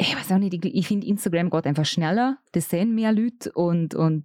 [0.00, 3.94] ich weiß auch nicht, ich, finde Instagram geht einfach schneller, das sehen mehr Leute und,
[3.94, 4.24] und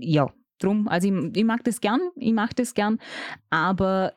[0.00, 0.30] ja,
[0.60, 2.98] drum, also ich, ich mag das gern, ich mache das gern,
[3.50, 4.12] aber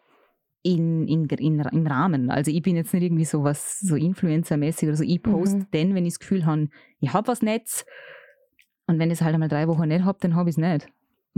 [0.62, 2.30] in, in, in, im Rahmen.
[2.30, 5.04] Also ich bin jetzt nicht irgendwie so was so Influencer-mäßig oder so.
[5.04, 5.68] Ich poste mhm.
[5.72, 6.70] dann, wenn ich das Gefühl habe,
[7.00, 7.86] ich habe was Netz.
[8.88, 10.88] Und wenn ich es halt einmal drei Wochen nicht habe, dann habe ich es nicht.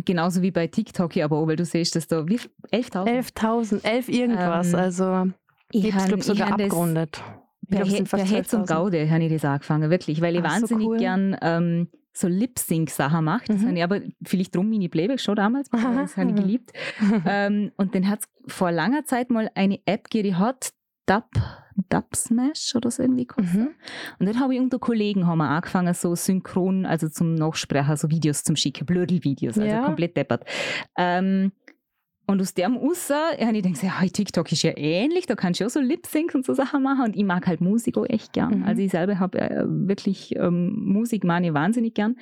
[0.05, 2.39] Genauso wie bei TikTok aber auch, weil du siehst, dass da wie
[2.71, 3.33] 11.000?
[3.33, 4.73] 11.000, 11 irgendwas.
[4.73, 5.27] Ähm, also
[5.71, 7.21] ich habe sogar abgerundet.
[7.69, 10.91] Per, per Hetz und Gaude habe ich das angefangen, wirklich, weil ich Ach, wahnsinnig so
[10.91, 10.97] cool.
[10.97, 13.45] gern ähm, so Lip-Sync-Sachen mache.
[13.47, 13.67] Das mhm.
[13.67, 16.71] habe ich aber vielleicht drum meine Playback schon damals, das habe ich geliebt.
[17.25, 20.71] ähm, und dann hat es vor langer Zeit mal eine App gegeben, die hat
[21.05, 21.29] Dub,
[21.89, 23.69] Dub Smash oder so irgendwie mhm.
[24.19, 28.09] Und dann habe ich unter Kollegen haben wir angefangen, so synchron, also zum Nachsprechen, so
[28.09, 29.85] Videos zum Schicken, Blödel-Videos, also ja.
[29.85, 30.43] komplett deppert.
[30.97, 31.51] Ähm,
[32.27, 35.65] und aus dem raus habe ich gedacht, ja, TikTok ist ja ähnlich, da kannst du
[35.65, 37.05] auch so Lip-Sync und so Sachen machen.
[37.05, 38.59] Und ich mag halt Musik auch echt gern.
[38.59, 38.63] Mhm.
[38.65, 42.17] Also ich selber habe äh, wirklich ähm, Musik meine wahnsinnig gern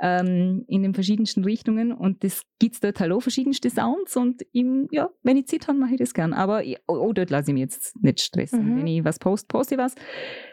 [0.00, 1.90] ähm, in den verschiedensten Richtungen.
[1.90, 4.16] Und das gibt es dort halt auch verschiedenste Sounds.
[4.16, 6.32] Und im, ja, wenn ich Zeit habe, mache ich das gern.
[6.32, 8.64] Aber ich, oh, oh, dort lasse ich mich jetzt nicht stressen.
[8.64, 8.78] Mhm.
[8.78, 9.96] Wenn ich was poste, poste ich was.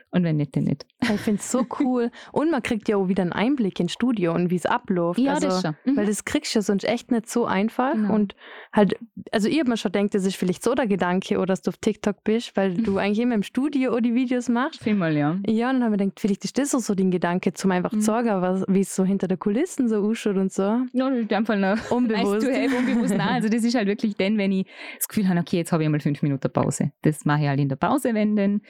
[0.10, 0.86] Und wenn nicht, dann nicht.
[1.02, 2.12] Ich finde es so cool.
[2.32, 5.20] und man kriegt ja auch wieder einen Einblick ins Studio und wie es abläuft.
[5.20, 5.76] Ja, also, das schon.
[5.86, 5.98] Mhm.
[5.98, 7.94] Weil das kriegst du ja sonst echt nicht so einfach.
[7.94, 8.14] Genau.
[8.14, 8.36] Und
[8.72, 8.98] halt,
[9.32, 11.70] also ich habe mir schon gedacht, das ist vielleicht so der Gedanke, oder dass du
[11.70, 12.98] auf TikTok bist, weil du mhm.
[13.00, 14.82] eigentlich immer im Studio auch die Videos machst.
[14.82, 15.38] Vielmal, ja.
[15.46, 17.92] Ja, und dann habe ich gedacht, vielleicht ist das auch so den Gedanke, zum einfach
[17.92, 18.00] mhm.
[18.00, 20.82] zu sagen, wie es so hinter der Kulissen so ausschaut und so.
[20.94, 22.48] Ja, in dem Fall noch unbewusst.
[22.48, 23.16] Nice have, unbewusst.
[23.16, 25.84] Nein, also das ist halt wirklich dann, wenn ich das Gefühl habe, okay, jetzt habe
[25.84, 26.92] ich mal fünf Minuten Pause.
[27.02, 28.62] Das mache ich halt in der Pause, wenn denn,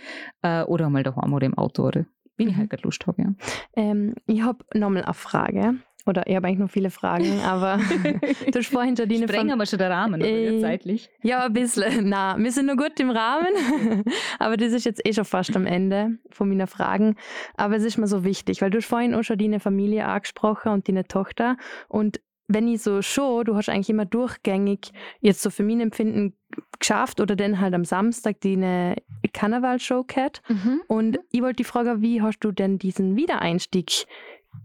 [0.41, 2.05] äh, oder mal daheim oder im Auto oder
[2.37, 3.21] wenn ich halt gerade Lust habe.
[3.21, 3.33] Ja.
[3.75, 5.75] Ähm, ich habe nochmal eine Frage.
[6.07, 7.79] Oder ich habe eigentlich noch viele Fragen, aber
[8.51, 11.09] du hast vorhin Jardine Sprengen aber schon der Rahmen, äh, zeitlich.
[11.21, 12.07] Ja, ein bisschen.
[12.09, 14.05] Na, wir sind nur gut im Rahmen.
[14.39, 17.17] aber das ist jetzt eh schon fast am Ende von meiner Fragen.
[17.57, 20.71] Aber es ist mir so wichtig, weil du hast vorhin auch schon deine Familie angesprochen
[20.71, 21.57] und deine Tochter.
[21.89, 26.33] Und wenn ich so schon, du hast eigentlich immer durchgängig jetzt so für mein Empfinden
[26.79, 28.95] geschafft oder dann halt am Samstag die eine
[29.33, 30.41] Karnevalshow gehabt.
[30.47, 30.81] Mhm.
[30.87, 34.05] Und ich wollte die Frage, wie hast du denn diesen Wiedereinstieg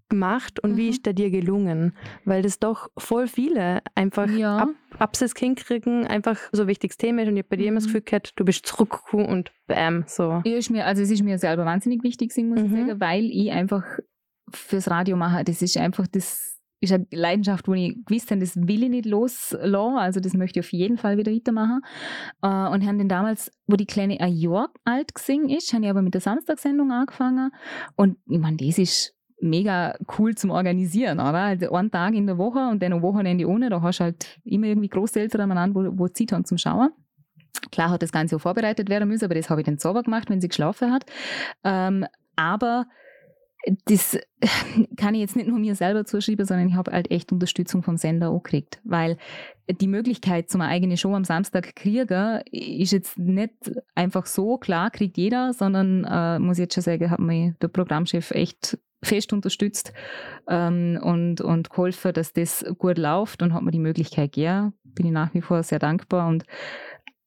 [0.09, 0.77] gemacht und mhm.
[0.77, 1.97] wie ist der dir gelungen?
[2.25, 4.59] Weil das doch voll viele einfach ja.
[4.59, 4.69] ab,
[4.99, 7.85] Absatz hinkriegen, einfach so ein wichtiges Thema ist und ich habe bei dir immer das
[7.85, 7.89] mhm.
[7.89, 10.41] Gefühl gehabt, du bist zurückgekommen und bam, so.
[10.45, 12.87] Ist mir, also es ist mir selber wahnsinnig wichtig, muss ich mhm.
[12.87, 13.85] sagen, weil ich einfach
[14.51, 16.52] fürs Radio mache, das ist einfach das
[16.83, 19.97] ist eine Leidenschaft, wo ich gewusst habe, das will ich nicht loslassen.
[19.97, 21.81] Also das möchte ich auf jeden Fall wieder weitermachen.
[22.43, 25.91] Äh, und haben den damals, wo die Kleine ein Jahr alt gesehen ist, habe ich
[25.91, 27.53] aber mit der Samstagssendung angefangen.
[27.97, 31.35] Und ich meine, das ist mega cool zum Organisieren, oder?
[31.35, 34.41] Also einen Tag in der Woche und dann ein Wochenende ohne, da hast du halt
[34.45, 36.91] immer irgendwie Großeltern an, wo, wo Zeit haben zum Schauen.
[37.71, 40.31] Klar hat das Ganze auch vorbereitet werden müssen, aber das habe ich dann sauber gemacht,
[40.31, 41.05] wenn sie geschlafen hat.
[41.65, 42.07] Ähm,
[42.37, 42.87] aber
[43.85, 44.19] das
[44.97, 47.97] kann ich jetzt nicht nur mir selber zuschreiben, sondern ich habe halt echt Unterstützung vom
[47.97, 48.81] Sender auch gekriegt.
[48.85, 49.17] Weil
[49.69, 53.53] die Möglichkeit, zum eigene Show am Samstag kriegen, ist jetzt nicht
[53.95, 57.69] einfach so, klar, kriegt jeder, sondern, äh, muss ich jetzt schon sagen, hat mich der
[57.69, 59.93] Programmchef echt fest unterstützt
[60.49, 64.75] ähm, und, und geholfen, dass das gut läuft und hat mir die Möglichkeit gegeben.
[64.85, 66.45] Bin ich nach wie vor sehr dankbar und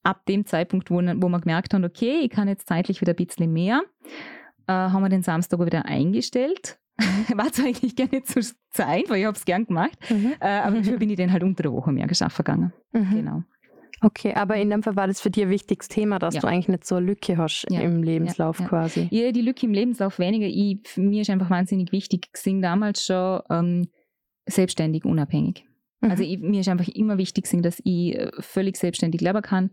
[0.03, 3.25] ab dem Zeitpunkt, wo, wo man gemerkt hat, okay, ich kann jetzt zeitlich wieder ein
[3.25, 3.81] bisschen mehr,
[4.67, 6.79] äh, haben wir den Samstag wieder eingestellt.
[6.97, 7.05] Mhm.
[7.37, 10.33] War zwar eigentlich nicht so, so einfach, ich habe es gern gemacht, mhm.
[10.39, 12.73] äh, aber dafür bin ich dann halt unter der Woche mehr geschafft gegangen.
[12.93, 13.11] Mhm.
[13.11, 13.43] Genau.
[14.01, 16.41] Okay, aber in dem Fall war das für dich ein wichtiges Thema, dass ja.
[16.41, 17.79] du eigentlich nicht so eine Lücke hast ja.
[17.79, 18.67] im Lebenslauf ja.
[18.67, 19.07] quasi.
[19.09, 20.45] Ja, die Lücke im Lebenslauf weniger.
[20.45, 23.87] Ich, mir ist einfach wahnsinnig wichtig, gesehen damals schon ähm,
[24.45, 25.65] selbstständig, unabhängig.
[26.01, 26.11] Mhm.
[26.11, 29.71] Also ich, mir ist einfach immer wichtig, dass ich äh, völlig selbstständig leben kann,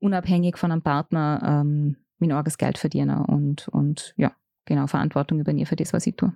[0.00, 1.62] unabhängig von einem Partner.
[1.64, 4.32] Ähm, mein eigenes Geld verdiene und, und ja,
[4.66, 6.32] genau, Verantwortung übernehme für das, was ich tue.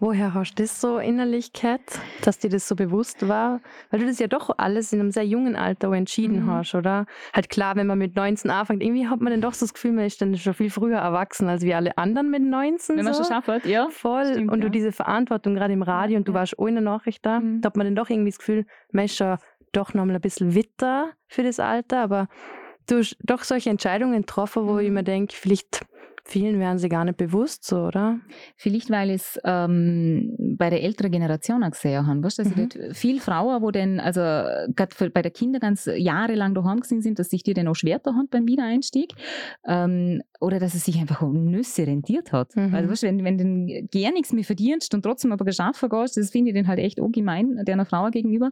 [0.00, 3.60] Woher hast du das so innerlich gehabt, dass dir das so bewusst war?
[3.90, 6.50] Weil du das ja doch alles in einem sehr jungen Alter entschieden mhm.
[6.50, 7.06] hast, oder?
[7.34, 9.92] Halt klar, wenn man mit 19 anfängt, irgendwie hat man dann doch so das Gefühl,
[9.92, 12.96] man ist dann schon viel früher erwachsen als wir alle anderen mit 19.
[12.96, 13.24] Wenn man so.
[13.24, 13.88] schon schafft, ja.
[13.90, 14.32] Voll.
[14.32, 14.70] Stimmt, und du ja.
[14.70, 16.38] diese Verantwortung gerade im Radio und du ja.
[16.38, 17.60] warst der Nachricht da, mhm.
[17.60, 19.36] da hat man dann doch irgendwie das Gefühl, man ist schon
[19.72, 22.28] doch nochmal ein bisschen witter für das Alter, aber
[23.24, 24.94] doch solche Entscheidungen getroffen, wo ich mhm.
[24.94, 25.86] mir denke, vielleicht
[26.28, 28.20] vielen wären sie gar nicht bewusst so, oder?
[28.56, 32.22] Vielleicht, weil es ähm, bei der älteren Generation auch gesehen haben.
[32.22, 32.40] Weißt?
[32.40, 32.68] Also mhm.
[32.92, 37.30] viele Frauen, wo dann, also gerade bei der Kinder ganz jahrelang daheim gewesen sind, dass
[37.30, 39.14] sich die dann auch schwer haben beim Wiedereinstieg.
[39.66, 42.54] Ähm, oder dass es sich einfach um Nüsse rentiert hat.
[42.54, 42.74] Mhm.
[42.74, 46.30] Also weißt, wenn, wenn du gar nichts mehr verdienst und trotzdem aber geschafft hast, das
[46.30, 48.50] finde ich dann halt echt auch gemein, der Frau gegenüber.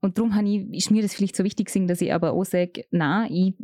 [0.00, 0.32] Und darum
[0.72, 3.54] ist mir das vielleicht so wichtig, dass ich aber auch sage, nein, ich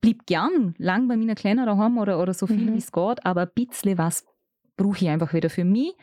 [0.00, 2.74] blieb gern lang bei meiner Kleinen daheim oder, oder so viel mhm.
[2.74, 4.24] wie es geht, aber ein bisschen was
[4.76, 5.94] brauche ich einfach wieder für mich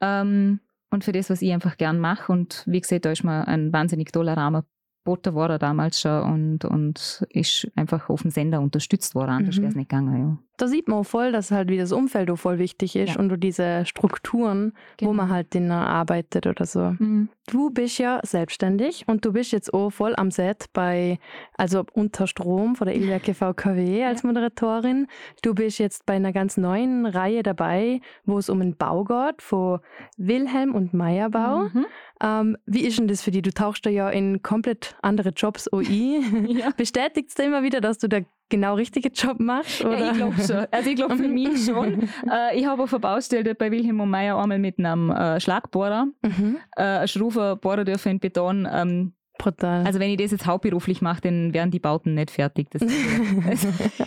[0.00, 0.60] ähm,
[0.90, 2.32] und für das, was ich einfach gern mache.
[2.32, 4.64] Und wie gesagt, da ist mir ein wahnsinnig toller Rahmen
[5.04, 9.56] Botter war er damals schon und, und ist einfach auf dem Sender unterstützt worden, anders
[9.56, 9.62] mhm.
[9.62, 10.16] wäre es nicht gegangen.
[10.16, 10.38] Ja.
[10.58, 13.18] Da sieht man auch voll, dass halt wie das Umfeld auch voll wichtig ist ja.
[13.18, 15.10] und du diese Strukturen, genau.
[15.10, 16.94] wo man halt den arbeitet oder so.
[16.98, 17.28] Mhm.
[17.46, 21.18] Du bist ja selbstständig und du bist jetzt auch voll am Set bei,
[21.56, 25.08] also unter Strom von der Ilwerke VKW als Moderatorin.
[25.42, 29.42] Du bist jetzt bei einer ganz neuen Reihe dabei, wo es um einen Bau geht
[29.42, 29.80] von
[30.16, 31.64] Wilhelm und Meyerbau.
[31.72, 31.86] Mhm.
[32.22, 33.42] Ähm, wie ist denn das für dich?
[33.42, 36.20] Du tauchst ja in komplett andere Jobs OI.
[36.46, 36.70] ja.
[36.76, 38.20] Bestätigt es immer wieder, dass du da
[38.52, 39.84] genau richtige Job machst?
[39.84, 39.98] Oder?
[39.98, 40.66] Ja, ich glaube schon.
[40.70, 42.08] Also ich glaube für mich schon.
[42.30, 46.06] Äh, ich habe auf der Baustelle bei Wilhelm und Meyer einmal mit einem äh, Schlagbohrer,
[46.22, 46.58] mhm.
[46.76, 48.68] äh, einen Schrufer bohren dürfen in Beton.
[48.70, 49.84] Ähm, Brutal.
[49.84, 52.70] Also wenn ich das jetzt hauptberuflich mache, dann wären die Bauten nicht fertig.
[52.70, 53.66] Das, es,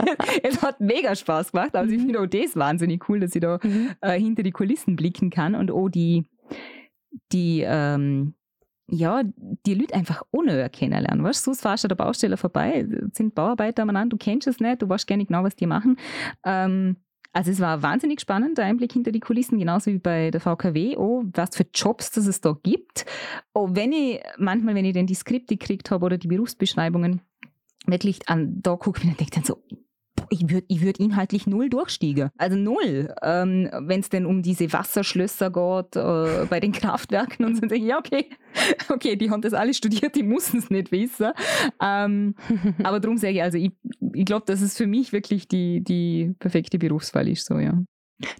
[0.43, 1.75] es, hat mega Spaß gemacht.
[1.75, 2.05] Also ich mhm.
[2.05, 3.91] finde auch das wahnsinnig cool, dass ich da mhm.
[4.01, 6.25] äh, hinter die Kulissen blicken kann und auch die
[7.31, 8.35] die, ähm,
[8.87, 9.23] ja,
[9.65, 11.23] die Leute einfach unnötig kennenlernen.
[11.23, 14.59] Weißt du, sonst fahrst du an der Baustelle vorbei, sind Bauarbeiter an, du kennst es
[14.59, 15.97] nicht, du weißt gar nicht genau, was die machen.
[16.43, 16.97] Ähm,
[17.33, 20.95] also es war wahnsinnig spannend, der Einblick hinter die Kulissen, genauso wie bei der VKW,
[20.95, 23.05] oh, was für Jobs das es da gibt.
[23.53, 27.21] Oh, wenn ich, manchmal, wenn ich denn die Skripte gekriegt habe oder die Berufsbeschreibungen,
[27.87, 29.61] wirklich an, da gucke ich und denke dann so,
[30.35, 32.29] ich würde ich würd inhaltlich null durchstiegen.
[32.37, 33.13] Also null.
[33.21, 37.75] Ähm, Wenn es denn um diese Wasserschlösser geht äh, bei den Kraftwerken und so, denke
[37.75, 38.29] ich, ja, okay,
[38.89, 41.31] okay, die haben das alle studiert, die mussten es nicht wissen.
[41.81, 42.35] Ähm,
[42.83, 43.71] aber darum sage ich, also ich,
[44.13, 47.81] ich glaube, dass es für mich wirklich die, die perfekte Berufswahl ist, so, ja.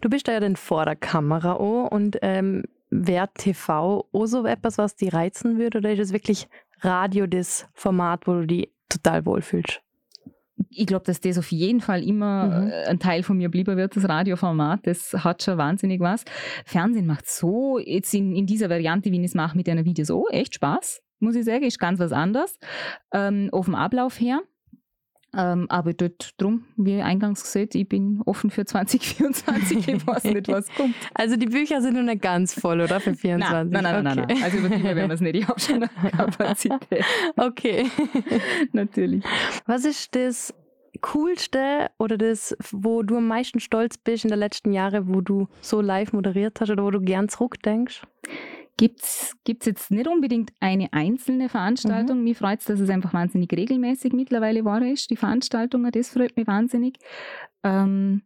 [0.02, 4.46] Du bist da ja dann vor der Kamera auch und ähm, wäre TV auch so
[4.46, 6.48] etwas, was dich reizen würde oder ist es wirklich
[6.82, 9.85] Radio das Format, wo du dich total wohlfühlst?
[10.70, 12.70] Ich glaube, dass das auf jeden Fall immer mhm.
[12.70, 14.88] Äh, ein Teil von mir bleiben wird, das Radioformat.
[14.88, 16.24] Das hat schon wahnsinnig was.
[16.66, 20.12] Fernsehen macht so, jetzt in, in dieser Variante, wie ich es mache mit einer Videos,
[20.12, 22.58] oh, echt Spaß, muss ich sagen, ist ganz was anderes.
[23.14, 24.42] Ähm, auf dem Ablauf her.
[25.36, 30.48] Ähm, aber dort drum, wie eingangs gesagt, ich bin offen für 2024, ich weiß nicht,
[30.48, 30.96] was kommt.
[31.14, 33.00] Also die Bücher sind noch nicht ganz voll, oder?
[33.00, 33.72] Für 24?
[33.72, 34.16] Nein, nein, nein, okay.
[34.16, 34.44] nein, nein.
[34.44, 35.36] Also übertrieben werden wir es nicht.
[35.36, 37.06] Ich habe schon eine Kapazität.
[37.36, 37.86] Okay.
[38.72, 39.24] Natürlich.
[39.66, 40.54] Was ist das
[41.02, 45.48] Coolste oder das, wo du am meisten stolz bist in den letzten Jahren, wo du
[45.62, 48.04] so live moderiert hast oder wo du gern zurückdenkst?
[48.78, 52.18] Gibt es jetzt nicht unbedingt eine einzelne Veranstaltung.
[52.18, 52.24] Mhm.
[52.26, 55.92] Mir freut es, dass es einfach wahnsinnig regelmäßig mittlerweile war ist, die Veranstaltungen.
[55.92, 56.98] Das freut mich wahnsinnig.
[57.64, 58.24] Ähm,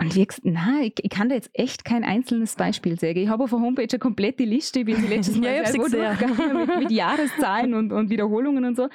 [0.00, 3.18] und wie gesagt, nein, ich, ich, kann da jetzt echt kein einzelnes Beispiel sagen.
[3.18, 6.90] Ich habe auf der Homepage eine komplette Liste, wie ich letztes Mal ja, mit, mit
[6.92, 8.88] Jahreszahlen und, und, Wiederholungen und so.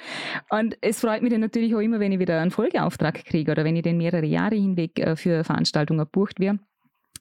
[0.48, 3.64] Und es freut mich dann natürlich auch immer, wenn ich wieder einen Folgeauftrag kriege oder
[3.64, 6.58] wenn ich den mehrere Jahre hinweg äh, für Veranstaltungen gebucht werde.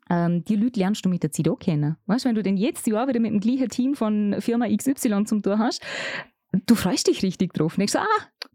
[0.10, 1.98] Ähm, die Leute lernst du mit der Zeit auch kennen.
[2.06, 5.42] Weißt, wenn du denn jetzt Jahr wieder mit dem gleichen Team von Firma XY zum
[5.42, 5.82] Tor hast,
[6.66, 7.78] du freust dich richtig drauf.
[7.78, 8.08] Nicht so, ah,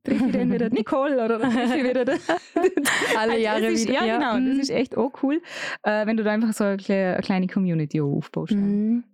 [0.04, 2.18] treffe ich dann wieder Nicole oder treffe ich wieder den.
[3.16, 4.04] Alle also Jahre ist, wieder.
[4.04, 4.32] Ja, genau.
[4.34, 4.60] Das mhm.
[4.60, 5.40] ist echt auch cool,
[5.82, 8.52] äh, wenn du da einfach so eine kleine Community aufbaust.
[8.52, 9.04] Mhm.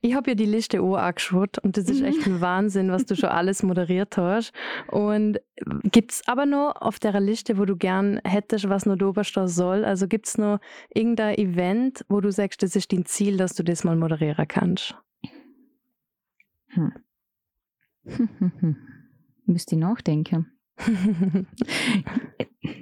[0.00, 3.16] Ich habe ja die Liste auch angeschaut und das ist echt ein Wahnsinn, was du
[3.16, 4.52] schon alles moderiert hast.
[4.88, 5.40] Und
[5.84, 9.84] gibt es aber noch auf der Liste, wo du gern hättest, was noch da soll?
[9.84, 10.58] Also gibt es noch
[10.92, 14.96] irgendein Event, wo du sagst, das ist dein Ziel, dass du das mal moderieren kannst?
[16.68, 16.92] Hm.
[19.46, 20.53] Müsste ich nachdenken.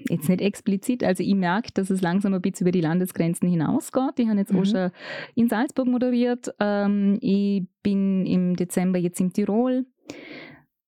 [0.08, 4.18] jetzt nicht explizit, also ich merke, dass es langsam ein bisschen über die Landesgrenzen hinausgeht.
[4.18, 4.60] Ich habe jetzt mhm.
[4.60, 4.90] auch schon
[5.34, 6.54] in Salzburg moderiert.
[6.58, 9.86] Ähm, ich bin im Dezember jetzt in Tirol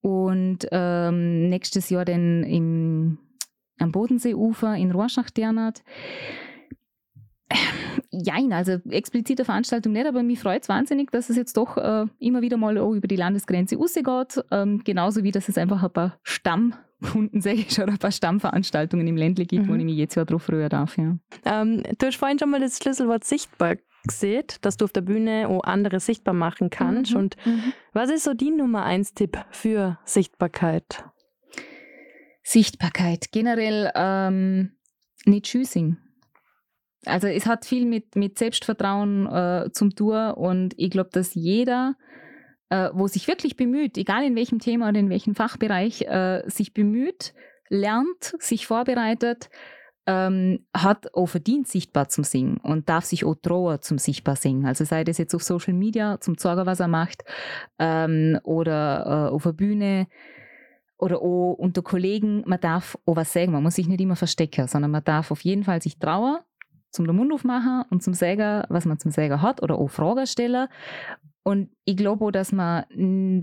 [0.00, 3.18] und ähm, nächstes Jahr dann im,
[3.78, 5.82] am Bodenseeufer in Rorschach-Dernat.
[8.22, 12.06] Jein, also explizite Veranstaltung nicht, aber mich freut es wahnsinnig, dass es jetzt doch äh,
[12.18, 14.44] immer wieder mal auch über die Landesgrenze rausgeht.
[14.50, 19.06] Ähm, genauso wie, dass es einfach ein paar Stammkunden, sage ich schon, ein paar Stammveranstaltungen
[19.06, 19.70] im Ländle gibt, mhm.
[19.70, 20.96] wo ich mich jetzt Jahr drauf früher darf.
[20.98, 21.16] Ja.
[21.44, 25.48] Ähm, du hast vorhin schon mal das Schlüsselwort sichtbar gesehen, dass du auf der Bühne
[25.48, 27.12] auch andere sichtbar machen kannst.
[27.12, 27.18] Mhm.
[27.18, 27.72] Und mhm.
[27.92, 31.04] was ist so die Nummer eins Tipp für Sichtbarkeit?
[32.42, 34.72] Sichtbarkeit, generell ähm,
[35.24, 35.96] nicht choosing.
[37.06, 41.96] Also es hat viel mit, mit Selbstvertrauen äh, zum tun und ich glaube, dass jeder,
[42.70, 46.72] äh, wo sich wirklich bemüht, egal in welchem Thema oder in welchem Fachbereich, äh, sich
[46.74, 47.34] bemüht,
[47.68, 49.50] lernt, sich vorbereitet,
[50.06, 54.66] ähm, hat auch verdient, sichtbar zum Singen und darf sich auch trauen zum sichtbar singen.
[54.66, 57.24] Also sei das jetzt auf Social Media, zum Zorger, was er macht,
[57.78, 60.06] ähm, oder äh, auf der Bühne
[60.98, 62.42] oder auch unter Kollegen.
[62.46, 65.40] Man darf auch was sagen, man muss sich nicht immer verstecken, sondern man darf auf
[65.40, 66.38] jeden Fall sich trauen
[66.94, 70.26] zum den Mund aufmachen und zum sagen, was man zum Sagen hat oder auch Fragen
[70.26, 70.68] stellen.
[71.42, 72.84] Und ich glaube auch, dass man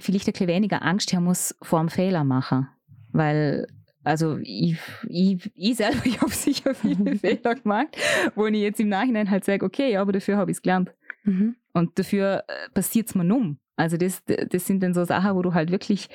[0.01, 2.67] vielleicht ein bisschen weniger Angst haben muss vor dem Fehler machen.
[3.11, 3.67] Weil,
[4.03, 4.77] also ich,
[5.07, 7.95] ich, ich selber, ich habe sicher viele Fehler gemacht,
[8.35, 10.91] wo ich jetzt im Nachhinein halt sage, okay, aber dafür habe ich es gelernt.
[11.23, 11.55] Mhm.
[11.73, 13.59] Und dafür äh, passiert es mir um.
[13.75, 16.09] Also das, das sind dann so Sachen, wo du halt wirklich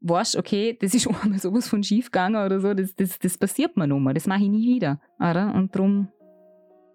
[0.00, 3.76] weißt, okay, das ist einmal sowas von schief gegangen oder so, das, das, das passiert
[3.76, 5.00] mir nochmal, das mache ich nie wieder.
[5.18, 5.54] Oder?
[5.54, 6.08] Und darum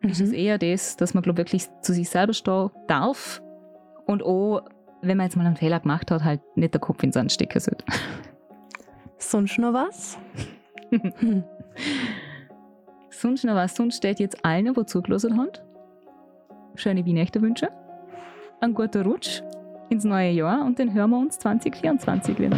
[0.01, 0.09] mhm.
[0.09, 3.41] ist es eher das, dass man glaub, wirklich zu sich selber stehen darf
[4.05, 4.61] und auch,
[5.01, 7.31] wenn man jetzt mal einen Fehler gemacht hat, halt nicht der Kopf in den Sand
[7.31, 7.85] stecken sollte.
[9.17, 10.17] Sonst noch was?
[13.09, 13.75] Sonst noch was?
[13.75, 15.49] Sonst steht jetzt allen, die zugelassen haben,
[16.75, 17.69] schöne Weihnachten wünschen,
[18.61, 19.41] einen guten Rutsch
[19.89, 22.57] ins neue Jahr und dann hören wir uns 2024 wieder.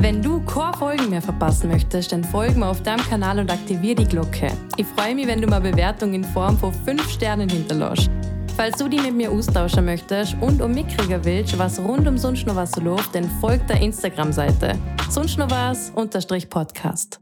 [0.00, 3.96] Wenn du keine Folgen mehr verpassen möchtest, dann folge mir auf deinem Kanal und aktiviere
[3.96, 4.52] die Glocke.
[4.76, 8.08] Ich freue mich, wenn du mal Bewertung in Form von 5 Sternen hinterlässt.
[8.56, 12.46] Falls du die mit mir austauschen möchtest und um mitkriegen willst, was rund um sonst
[12.46, 14.78] noch was läuft, dann folgt der Instagram-Seite
[15.10, 17.20] sonst noch was unterstrich Podcast.